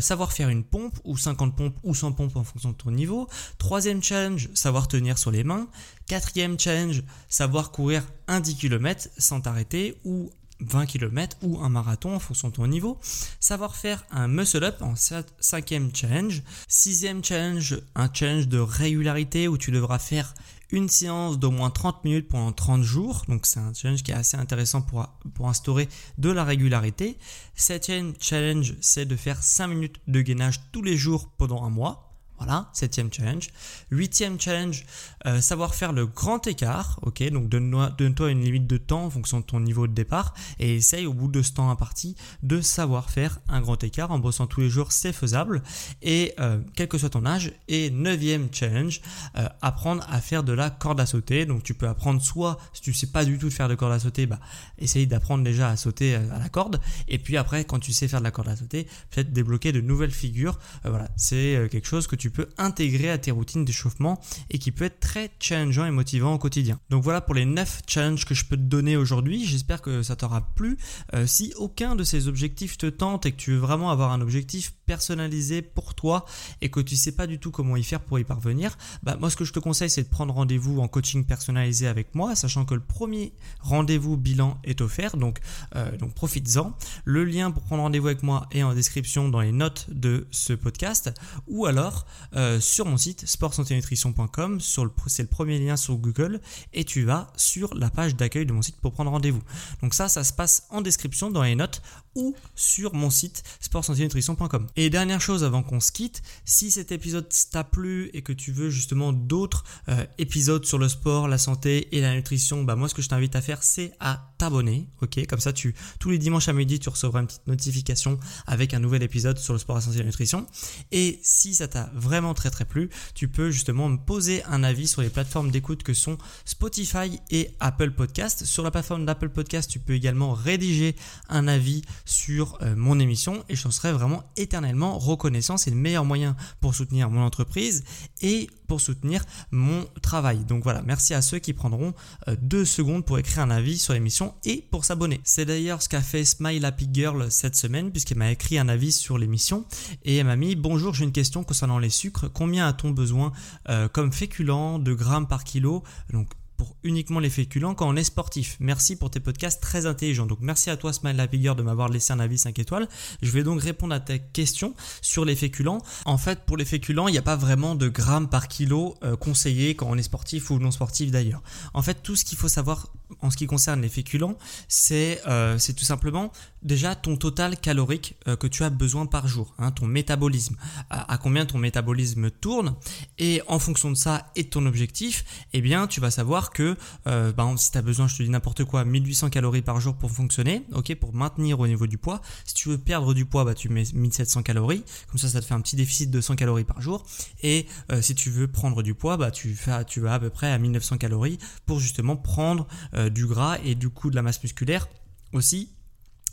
savoir 0.00 0.32
faire 0.32 0.48
une 0.48 0.64
pompe 0.64 0.98
ou 1.04 1.16
50 1.16 1.56
pompes 1.56 1.76
ou 1.82 1.94
100 1.94 2.12
pompes 2.12 2.36
en 2.36 2.44
fonction 2.44 2.70
de 2.70 2.76
ton 2.76 2.90
niveau. 2.90 3.28
Troisième 3.58 4.02
challenge, 4.02 4.48
savoir 4.54 4.88
tenir 4.88 5.18
sur 5.18 5.30
les 5.30 5.44
mains. 5.44 5.68
Quatrième 6.10 6.58
challenge, 6.58 7.04
savoir 7.28 7.70
courir 7.70 8.02
un 8.26 8.40
10 8.40 8.56
km 8.56 9.08
sans 9.16 9.40
t'arrêter 9.40 9.96
ou 10.04 10.32
20 10.58 10.86
km 10.86 11.36
ou 11.40 11.60
un 11.60 11.68
marathon 11.68 12.16
en 12.16 12.18
fonction 12.18 12.48
de 12.48 12.54
ton 12.54 12.66
niveau. 12.66 12.98
Savoir 13.38 13.76
faire 13.76 14.04
un 14.10 14.26
muscle 14.26 14.64
up 14.64 14.82
en 14.82 14.94
cinquième 14.96 15.94
challenge. 15.94 16.42
Sixième 16.66 17.22
challenge, 17.22 17.80
un 17.94 18.12
challenge 18.12 18.48
de 18.48 18.58
régularité 18.58 19.46
où 19.46 19.56
tu 19.56 19.70
devras 19.70 20.00
faire 20.00 20.34
une 20.72 20.88
séance 20.88 21.38
d'au 21.38 21.52
moins 21.52 21.70
30 21.70 22.02
minutes 22.04 22.26
pendant 22.26 22.50
30 22.50 22.82
jours. 22.82 23.22
Donc 23.28 23.46
c'est 23.46 23.60
un 23.60 23.72
challenge 23.72 24.02
qui 24.02 24.10
est 24.10 24.14
assez 24.14 24.36
intéressant 24.36 24.82
pour, 24.82 25.06
pour 25.34 25.48
instaurer 25.48 25.88
de 26.18 26.30
la 26.30 26.42
régularité. 26.42 27.18
Septième 27.54 28.14
challenge, 28.20 28.74
c'est 28.80 29.06
de 29.06 29.14
faire 29.14 29.40
5 29.40 29.68
minutes 29.68 30.00
de 30.08 30.22
gainage 30.22 30.58
tous 30.72 30.82
les 30.82 30.96
jours 30.96 31.30
pendant 31.38 31.62
un 31.62 31.70
mois. 31.70 32.09
Voilà, 32.40 32.70
septième 32.72 33.12
challenge. 33.12 33.50
Huitième 33.90 34.40
challenge, 34.40 34.86
euh, 35.26 35.42
savoir 35.42 35.74
faire 35.74 35.92
le 35.92 36.06
grand 36.06 36.46
écart. 36.46 36.98
Ok, 37.02 37.22
donc 37.30 37.50
donne-toi 37.50 38.30
une 38.30 38.40
limite 38.40 38.66
de 38.66 38.78
temps 38.78 39.04
en 39.04 39.10
fonction 39.10 39.40
de 39.40 39.44
ton 39.44 39.60
niveau 39.60 39.86
de 39.86 39.92
départ 39.92 40.32
et 40.58 40.76
essaye 40.76 41.04
au 41.04 41.12
bout 41.12 41.28
de 41.28 41.42
ce 41.42 41.52
temps 41.52 41.68
imparti 41.68 42.16
de 42.42 42.62
savoir 42.62 43.10
faire 43.10 43.40
un 43.50 43.60
grand 43.60 43.84
écart 43.84 44.10
en 44.10 44.18
bossant 44.18 44.46
tous 44.46 44.62
les 44.62 44.70
jours, 44.70 44.90
c'est 44.90 45.12
faisable. 45.12 45.62
Et 46.00 46.32
euh, 46.40 46.60
quel 46.76 46.88
que 46.88 46.96
soit 46.96 47.10
ton 47.10 47.26
âge. 47.26 47.52
Et 47.68 47.90
neuvième 47.90 48.48
challenge, 48.50 49.02
euh, 49.36 49.46
apprendre 49.60 50.06
à 50.08 50.22
faire 50.22 50.42
de 50.42 50.54
la 50.54 50.70
corde 50.70 50.98
à 50.98 51.04
sauter. 51.04 51.44
Donc 51.44 51.62
tu 51.62 51.74
peux 51.74 51.88
apprendre 51.88 52.22
soit, 52.22 52.58
si 52.72 52.80
tu 52.80 52.94
sais 52.94 53.08
pas 53.08 53.26
du 53.26 53.36
tout 53.36 53.50
faire 53.50 53.68
de 53.68 53.74
corde 53.74 53.92
à 53.92 53.98
sauter, 53.98 54.24
bah 54.24 54.40
essaye 54.78 55.06
d'apprendre 55.06 55.44
déjà 55.44 55.68
à 55.68 55.76
sauter 55.76 56.14
à 56.14 56.38
la 56.38 56.48
corde. 56.48 56.80
Et 57.06 57.18
puis 57.18 57.36
après, 57.36 57.66
quand 57.66 57.80
tu 57.80 57.92
sais 57.92 58.08
faire 58.08 58.20
de 58.20 58.24
la 58.24 58.30
corde 58.30 58.48
à 58.48 58.56
sauter, 58.56 58.84
peut-être 59.10 59.30
débloquer 59.30 59.72
de 59.72 59.82
nouvelles 59.82 60.10
figures. 60.10 60.58
voilà, 60.84 61.08
c'est 61.16 61.68
quelque 61.70 61.86
chose 61.86 62.06
que 62.06 62.16
tu 62.16 62.29
peux 62.30 62.48
intégrer 62.58 63.10
à 63.10 63.18
tes 63.18 63.30
routines 63.30 63.64
d'échauffement 63.64 64.20
et 64.50 64.58
qui 64.58 64.72
peut 64.72 64.84
être 64.84 65.00
très 65.00 65.30
challengeant 65.38 65.86
et 65.86 65.90
motivant 65.90 66.34
au 66.34 66.38
quotidien. 66.38 66.80
Donc 66.90 67.02
voilà 67.02 67.20
pour 67.20 67.34
les 67.34 67.44
9 67.44 67.82
challenges 67.86 68.24
que 68.24 68.34
je 68.34 68.44
peux 68.44 68.56
te 68.56 68.62
donner 68.62 68.96
aujourd'hui. 68.96 69.44
J'espère 69.44 69.82
que 69.82 70.02
ça 70.02 70.16
t'aura 70.16 70.40
plu. 70.40 70.78
Euh, 71.14 71.26
si 71.26 71.52
aucun 71.56 71.96
de 71.96 72.04
ces 72.04 72.28
objectifs 72.28 72.78
te 72.78 72.86
tente 72.86 73.26
et 73.26 73.32
que 73.32 73.36
tu 73.36 73.52
veux 73.52 73.58
vraiment 73.58 73.90
avoir 73.90 74.12
un 74.12 74.20
objectif 74.20 74.72
personnalisé 74.86 75.62
pour 75.62 75.94
toi 75.94 76.24
et 76.60 76.70
que 76.70 76.80
tu 76.80 76.96
sais 76.96 77.12
pas 77.12 77.26
du 77.26 77.38
tout 77.38 77.50
comment 77.50 77.76
y 77.76 77.82
faire 77.82 78.00
pour 78.00 78.18
y 78.18 78.24
parvenir, 78.24 78.76
bah 79.02 79.16
moi 79.18 79.30
ce 79.30 79.36
que 79.36 79.44
je 79.44 79.52
te 79.52 79.58
conseille 79.58 79.90
c'est 79.90 80.02
de 80.02 80.08
prendre 80.08 80.34
rendez-vous 80.34 80.80
en 80.80 80.88
coaching 80.88 81.24
personnalisé 81.24 81.86
avec 81.86 82.14
moi, 82.14 82.34
sachant 82.34 82.64
que 82.64 82.74
le 82.74 82.80
premier 82.80 83.32
rendez-vous 83.60 84.16
bilan 84.16 84.58
est 84.64 84.80
offert, 84.80 85.16
donc, 85.16 85.38
euh, 85.76 85.96
donc 85.96 86.14
profites-en. 86.14 86.72
Le 87.04 87.24
lien 87.24 87.50
pour 87.50 87.62
prendre 87.62 87.82
rendez-vous 87.82 88.08
avec 88.08 88.22
moi 88.22 88.46
est 88.50 88.62
en 88.62 88.74
description 88.74 89.28
dans 89.28 89.40
les 89.40 89.52
notes 89.52 89.86
de 89.88 90.26
ce 90.30 90.52
podcast 90.52 91.12
ou 91.46 91.66
alors 91.66 92.06
euh, 92.34 92.60
sur 92.60 92.86
mon 92.86 92.96
site 92.96 93.26
sportsanténutrition.com, 93.26 94.60
c'est 94.60 95.22
le 95.22 95.28
premier 95.28 95.58
lien 95.58 95.76
sur 95.76 95.96
Google 95.96 96.40
et 96.72 96.84
tu 96.84 97.04
vas 97.04 97.32
sur 97.36 97.74
la 97.74 97.90
page 97.90 98.16
d'accueil 98.16 98.46
de 98.46 98.52
mon 98.52 98.62
site 98.62 98.76
pour 98.76 98.92
prendre 98.92 99.10
rendez-vous. 99.10 99.42
Donc 99.82 99.94
ça, 99.94 100.08
ça 100.08 100.24
se 100.24 100.32
passe 100.32 100.64
en 100.70 100.80
description 100.80 101.30
dans 101.30 101.42
les 101.42 101.54
notes 101.54 101.82
ou 102.14 102.34
sur 102.56 102.94
mon 102.94 103.10
site 103.10 103.42
sportsanténutrition.com. 103.60 104.66
Et 104.76 104.90
dernière 104.90 105.20
chose 105.20 105.44
avant 105.44 105.62
qu'on 105.62 105.80
se 105.80 105.92
quitte, 105.92 106.22
si 106.44 106.70
cet 106.70 106.92
épisode 106.92 107.28
t'a 107.50 107.64
plu 107.64 108.10
et 108.14 108.22
que 108.22 108.32
tu 108.32 108.52
veux 108.52 108.70
justement 108.70 109.12
d'autres 109.12 109.64
euh, 109.88 110.04
épisodes 110.18 110.64
sur 110.64 110.78
le 110.78 110.88
sport, 110.88 111.28
la 111.28 111.38
santé 111.38 111.96
et 111.96 112.00
la 112.00 112.14
nutrition, 112.14 112.64
bah 112.64 112.74
moi 112.74 112.88
ce 112.88 112.94
que 112.94 113.02
je 113.02 113.08
t'invite 113.08 113.36
à 113.36 113.40
faire 113.40 113.62
c'est 113.62 113.92
à 114.00 114.32
t'abonner, 114.38 114.88
ok? 115.02 115.26
Comme 115.26 115.40
ça 115.40 115.52
tu 115.52 115.74
tous 115.98 116.10
les 116.10 116.18
dimanches 116.18 116.48
à 116.48 116.52
midi 116.52 116.80
tu 116.80 116.88
recevras 116.88 117.20
une 117.20 117.26
petite 117.26 117.46
notification 117.46 118.18
avec 118.46 118.74
un 118.74 118.80
nouvel 118.80 119.02
épisode 119.02 119.38
sur 119.38 119.52
le 119.52 119.58
sport, 119.58 119.76
la 119.76 119.82
santé 119.82 119.96
et 119.96 120.00
la 120.00 120.06
nutrition. 120.06 120.46
Et 120.90 121.20
si 121.22 121.54
ça 121.54 121.68
t'a 121.68 121.90
vraiment 121.94 122.09
très 122.34 122.50
très 122.50 122.64
plu, 122.64 122.90
tu 123.14 123.28
peux 123.28 123.50
justement 123.50 123.88
me 123.88 123.96
poser 123.96 124.42
un 124.44 124.64
avis 124.64 124.88
sur 124.88 125.00
les 125.00 125.10
plateformes 125.10 125.50
d'écoute 125.50 125.82
que 125.82 125.94
sont 125.94 126.18
Spotify 126.44 127.20
et 127.30 127.50
Apple 127.60 127.92
Podcast. 127.92 128.44
Sur 128.44 128.64
la 128.64 128.70
plateforme 128.70 129.06
d'Apple 129.06 129.28
Podcast, 129.28 129.70
tu 129.70 129.78
peux 129.78 129.94
également 129.94 130.32
rédiger 130.32 130.96
un 131.28 131.46
avis 131.46 131.82
sur 132.04 132.58
euh, 132.62 132.74
mon 132.76 132.98
émission 132.98 133.44
et 133.48 133.54
je 133.54 133.68
serai 133.68 133.92
vraiment 133.92 134.24
éternellement 134.36 134.98
reconnaissant. 134.98 135.56
C'est 135.56 135.70
le 135.70 135.76
meilleur 135.76 136.04
moyen 136.04 136.36
pour 136.60 136.74
soutenir 136.74 137.10
mon 137.10 137.22
entreprise 137.22 137.84
et 138.22 138.48
pour 138.66 138.80
soutenir 138.80 139.24
mon 139.50 139.84
travail. 140.02 140.44
Donc 140.44 140.62
voilà, 140.62 140.82
merci 140.82 141.14
à 141.14 141.22
ceux 141.22 141.38
qui 141.38 141.52
prendront 141.52 141.94
euh, 142.28 142.36
deux 142.40 142.64
secondes 142.64 143.04
pour 143.04 143.18
écrire 143.18 143.42
un 143.42 143.50
avis 143.50 143.78
sur 143.78 143.94
l'émission 143.94 144.34
et 144.44 144.64
pour 144.70 144.84
s'abonner. 144.84 145.20
C'est 145.24 145.44
d'ailleurs 145.44 145.82
ce 145.82 145.88
qu'a 145.88 146.02
fait 146.02 146.24
Smile 146.24 146.64
Happy 146.64 146.88
Girl 146.92 147.30
cette 147.30 147.56
semaine 147.56 147.90
puisqu'elle 147.90 148.18
m'a 148.18 148.30
écrit 148.30 148.58
un 148.58 148.68
avis 148.68 148.92
sur 148.92 149.18
l'émission 149.18 149.64
et 150.04 150.16
elle 150.16 150.26
m'a 150.26 150.36
mis 150.36 150.54
bonjour 150.54 150.94
j'ai 150.94 151.04
une 151.04 151.12
question 151.12 151.44
concernant 151.44 151.78
les 151.78 151.90
combien 152.08 152.66
a-t-on 152.66 152.90
besoin 152.90 153.32
euh, 153.68 153.88
comme 153.88 154.12
féculents 154.12 154.78
de 154.78 154.94
grammes 154.94 155.28
par 155.28 155.44
kilo 155.44 155.82
donc 156.12 156.28
pour 156.60 156.76
uniquement 156.82 157.20
les 157.20 157.30
féculents 157.30 157.74
quand 157.74 157.88
on 157.88 157.96
est 157.96 158.04
sportif. 158.04 158.58
Merci 158.60 158.94
pour 158.94 159.10
tes 159.10 159.18
podcasts 159.18 159.62
très 159.62 159.86
intelligents. 159.86 160.26
Donc 160.26 160.40
merci 160.42 160.68
à 160.68 160.76
toi 160.76 160.92
Smile 160.92 161.26
Girl 161.32 161.56
de 161.56 161.62
m'avoir 161.62 161.88
laissé 161.88 162.12
un 162.12 162.20
avis 162.20 162.36
5 162.36 162.58
étoiles. 162.58 162.86
Je 163.22 163.30
vais 163.30 163.42
donc 163.42 163.62
répondre 163.62 163.94
à 163.94 164.00
ta 164.00 164.18
question 164.18 164.74
sur 165.00 165.24
les 165.24 165.36
féculents. 165.36 165.80
En 166.04 166.18
fait 166.18 166.44
pour 166.44 166.58
les 166.58 166.66
féculents 166.66 167.08
il 167.08 167.12
n'y 167.12 167.18
a 167.18 167.22
pas 167.22 167.36
vraiment 167.36 167.76
de 167.76 167.88
grammes 167.88 168.28
par 168.28 168.46
kilo 168.46 168.94
euh, 169.02 169.16
conseillé 169.16 169.74
quand 169.74 169.86
on 169.88 169.96
est 169.96 170.02
sportif 170.02 170.50
ou 170.50 170.58
non 170.58 170.70
sportif 170.70 171.10
d'ailleurs. 171.10 171.42
En 171.72 171.80
fait 171.80 172.02
tout 172.02 172.14
ce 172.14 172.26
qu'il 172.26 172.36
faut 172.36 172.48
savoir 172.48 172.92
en 173.22 173.30
ce 173.30 173.38
qui 173.38 173.46
concerne 173.46 173.80
les 173.80 173.88
féculents, 173.88 174.36
c'est 174.68 175.22
euh, 175.26 175.58
tout 175.58 175.84
simplement 175.84 176.30
déjà 176.62 176.94
ton 176.94 177.16
total 177.16 177.56
calorique 177.58 178.16
euh, 178.28 178.36
que 178.36 178.46
tu 178.46 178.64
as 178.64 178.70
besoin 178.70 179.06
par 179.06 179.28
jour, 179.28 179.54
hein, 179.58 179.70
ton 179.70 179.86
métabolisme, 179.86 180.56
à, 180.90 181.18
combien 181.18 181.46
ton 181.46 181.58
métabolisme 181.58 182.30
tourne, 182.30 182.74
et 183.18 183.42
en 183.48 183.58
fonction 183.58 183.90
de 183.90 183.96
ça 183.96 184.30
et 184.36 184.44
de 184.44 184.48
ton 184.48 184.66
objectif, 184.66 185.24
eh 185.52 185.60
bien 185.60 185.86
tu 185.86 186.00
vas 186.00 186.10
savoir 186.10 186.50
que 186.50 186.76
euh, 187.06 187.32
si 187.56 187.72
tu 187.72 187.78
as 187.78 187.82
besoin, 187.82 188.06
je 188.06 188.16
te 188.16 188.22
dis 188.22 188.30
n'importe 188.30 188.64
quoi, 188.64 188.84
1800 188.84 189.30
calories 189.30 189.62
par 189.62 189.80
jour 189.80 189.94
pour 189.94 190.10
fonctionner, 190.10 190.64
ok, 190.72 190.94
pour 190.96 191.14
maintenir 191.14 191.60
au 191.60 191.66
niveau 191.66 191.86
du 191.86 191.98
poids. 191.98 192.20
Si 192.44 192.54
tu 192.54 192.68
veux 192.68 192.78
perdre 192.78 193.14
du 193.14 193.24
poids, 193.24 193.44
bah, 193.44 193.54
tu 193.54 193.68
mets 193.68 193.84
1700 193.92 194.42
calories, 194.42 194.84
comme 195.08 195.18
ça 195.18 195.28
ça 195.28 195.40
te 195.40 195.46
fait 195.46 195.54
un 195.54 195.60
petit 195.60 195.76
déficit 195.76 196.10
de 196.10 196.20
100 196.20 196.36
calories 196.36 196.64
par 196.64 196.80
jour, 196.80 197.04
et 197.42 197.66
euh, 197.90 198.02
si 198.02 198.14
tu 198.14 198.30
veux 198.30 198.48
prendre 198.48 198.82
du 198.82 198.94
poids, 198.94 199.16
bah, 199.16 199.30
tu, 199.30 199.54
fais, 199.54 199.84
tu 199.84 200.00
vas 200.00 200.14
à 200.14 200.18
peu 200.18 200.30
près 200.30 200.50
à 200.50 200.58
1900 200.58 200.98
calories 200.98 201.38
pour 201.66 201.80
justement 201.80 202.16
prendre 202.16 202.66
du 203.10 203.26
gras 203.26 203.58
et 203.64 203.74
du 203.74 203.88
coup 203.88 204.10
de 204.10 204.16
la 204.16 204.22
masse 204.22 204.42
musculaire 204.42 204.88
aussi 205.32 205.70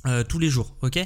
euh, 0.07 0.23
tous 0.23 0.39
les 0.39 0.49
jours, 0.49 0.75
ok? 0.81 0.99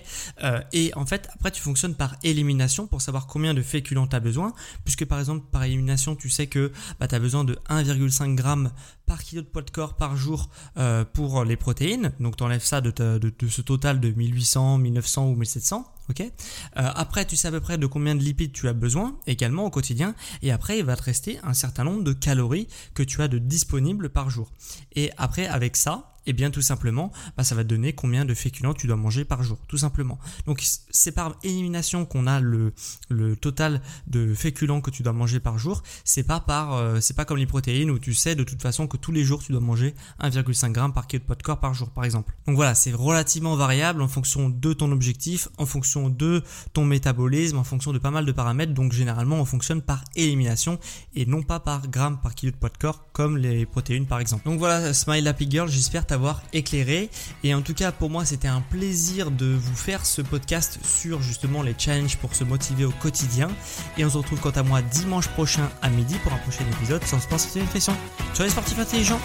Euh, 0.44 0.62
Et 0.74 0.92
en 0.96 1.06
fait, 1.06 1.28
après, 1.34 1.52
tu 1.52 1.62
fonctionnes 1.62 1.96
par 1.96 2.16
élimination 2.24 2.88
pour 2.88 3.02
savoir 3.02 3.26
combien 3.26 3.54
de 3.54 3.62
féculents 3.62 4.08
tu 4.08 4.16
as 4.16 4.20
besoin, 4.20 4.54
puisque 4.84 5.06
par 5.06 5.20
exemple, 5.20 5.46
par 5.52 5.64
élimination, 5.64 6.16
tu 6.16 6.30
sais 6.30 6.48
que 6.48 6.72
bah, 7.00 7.08
tu 7.08 7.16
as 7.16 7.20
besoin 7.20 7.44
de 7.44 7.58
1,5 7.70 8.38
g 8.38 8.70
par 9.06 9.24
kilo 9.24 9.42
de 9.42 9.48
poids 9.48 9.64
de 9.64 9.72
corps 9.72 9.96
par 9.96 10.16
jour 10.16 10.50
euh, 10.78 11.04
pour 11.04 11.44
les 11.44 11.58
protéines, 11.58 12.12
donc 12.20 12.38
tu 12.38 12.44
enlèves 12.44 12.64
ça 12.64 12.80
de, 12.80 12.92
de, 12.92 13.48
ce 13.48 13.62
total 13.62 14.00
de 14.00 14.10
1800, 14.12 14.78
1900 14.78 15.28
ou 15.28 15.36
1700, 15.36 15.86
ok? 16.10 16.32
Après, 16.76 17.26
tu 17.26 17.36
sais 17.36 17.50
à 17.50 17.52
peu 17.52 17.60
près 17.60 17.78
de 17.78 17.88
combien 17.88 18.16
de 18.16 18.22
lipides 18.22 18.54
tu 18.54 18.68
as 18.70 18.74
besoin 18.74 19.18
également 19.28 19.66
au 19.66 19.70
quotidien, 19.70 20.16
et 20.42 20.52
après, 20.52 20.80
il 20.80 20.86
va 20.86 20.96
te 20.96 21.04
rester 21.04 21.40
un 21.44 21.54
certain 21.54 21.84
nombre 21.84 22.04
de 22.04 22.14
calories 22.14 22.68
que 22.94 23.04
tu 23.04 23.22
as 23.22 23.28
de 23.28 23.38
disponibles 23.38 24.10
par 24.10 24.30
jour. 24.30 24.52
Et 24.96 25.12
après, 25.18 25.48
avec 25.48 25.76
ça, 25.76 26.11
eh 26.32 26.34
bien 26.34 26.50
tout 26.50 26.62
simplement, 26.62 27.12
bah, 27.36 27.44
ça 27.44 27.56
va 27.56 27.64
te 27.64 27.68
donner 27.68 27.94
combien 27.94 28.24
de 28.24 28.34
féculents 28.34 28.74
tu 28.74 28.88
dois 28.88 28.96
manger 28.96 29.26
par 29.26 29.44
jour, 29.44 29.58
tout 29.68 29.78
simplement. 29.78 30.18
Donc 30.46 30.64
c'est 30.90 31.12
par 31.12 31.36
élimination 31.44 32.06
qu'on 32.06 32.26
a 32.26 32.40
le, 32.40 32.74
le 33.10 33.36
total 33.36 33.82
de 34.08 34.34
féculents 34.34 34.80
que 34.80 34.90
tu 34.90 35.04
dois 35.04 35.12
manger 35.12 35.42
par 35.42 35.60
jour. 35.60 35.84
C'est 36.06 36.24
pas 36.24 36.40
par, 36.40 36.74
euh, 36.74 37.02
c'est 37.02 37.16
pas 37.16 37.26
comme 37.26 37.38
les 37.38 37.46
protéines 37.46 37.92
où 37.92 38.00
tu 38.00 38.14
sais 38.14 38.36
de 38.36 38.46
toute 38.46 38.62
façon 38.62 38.88
que 38.88 38.96
tous 38.96 39.12
les 39.12 39.26
jours 39.26 39.44
tu 39.44 39.52
dois 39.52 39.60
manger 39.60 39.94
1,5 40.22 40.74
g 40.74 40.94
par 40.94 41.08
kilo 41.08 41.20
de 41.20 41.26
poids 41.26 41.36
de 41.36 41.44
corps 41.44 41.60
par 41.60 41.74
jour, 41.74 41.90
par 41.90 42.06
exemple. 42.06 42.34
Donc 42.48 42.56
voilà, 42.56 42.76
c'est 42.76 42.94
relativement 42.94 43.58
variable 43.58 44.02
en 44.02 44.08
fonction 44.08 44.48
de 44.48 44.72
ton 44.72 44.92
objectif, 44.94 45.50
en 45.58 45.66
fonction 45.66 46.10
de 46.10 46.44
ton 46.72 46.86
métabolisme, 46.86 47.58
en 47.58 47.66
fonction 47.66 47.92
de 47.92 48.00
pas 48.00 48.12
mal 48.12 48.26
de 48.26 48.32
paramètres. 48.32 48.74
Donc 48.74 48.94
généralement, 48.94 49.36
on 49.36 49.46
fonctionne 49.46 49.82
par 49.82 50.06
élimination 50.16 50.80
et 51.14 51.26
non 51.26 51.44
pas 51.44 51.60
par 51.60 51.90
gramme 51.90 52.22
par 52.22 52.36
kilo 52.36 52.54
de 52.54 52.58
poids 52.58 52.70
de 52.70 52.78
corps 52.78 53.12
comme 53.12 53.38
les 53.38 53.66
protéines 53.66 54.08
par 54.08 54.22
exemple. 54.22 54.46
Donc 54.46 54.60
voilà, 54.60 54.94
Smile 54.94 55.28
Happy 55.28 55.52
Girl, 55.52 55.70
j'espère 55.70 56.06
éclairé. 56.54 57.10
Et 57.44 57.54
en 57.54 57.62
tout 57.62 57.74
cas, 57.74 57.92
pour 57.92 58.10
moi, 58.10 58.26
c'était 58.26 58.48
un 58.48 58.62
plaisir 58.62 59.32
de 59.32 59.48
vous 59.48 59.76
faire 59.76 60.06
ce 60.06 60.22
podcast 60.22 60.80
sur 60.84 61.22
justement 61.22 61.64
les 61.64 61.76
challenges 61.78 62.18
pour 62.18 62.36
se 62.36 62.44
motiver 62.44 62.86
au 62.86 62.92
quotidien. 62.92 63.50
Et 63.98 64.06
on 64.06 64.10
se 64.10 64.18
retrouve 64.18 64.40
quant 64.40 64.52
à 64.52 64.64
moi 64.64 64.82
dimanche 64.82 65.28
prochain 65.30 65.70
à 65.82 65.90
midi 65.90 66.16
pour 66.24 66.34
un 66.34 66.38
prochain 66.38 66.66
épisode 66.78 67.04
sans 67.04 67.20
se 67.20 67.28
penser 67.28 67.60
une 67.60 67.68
question 67.68 67.96
sur 68.34 68.44
les 68.44 68.50
sportifs 68.50 68.80
intelligents. 68.80 69.20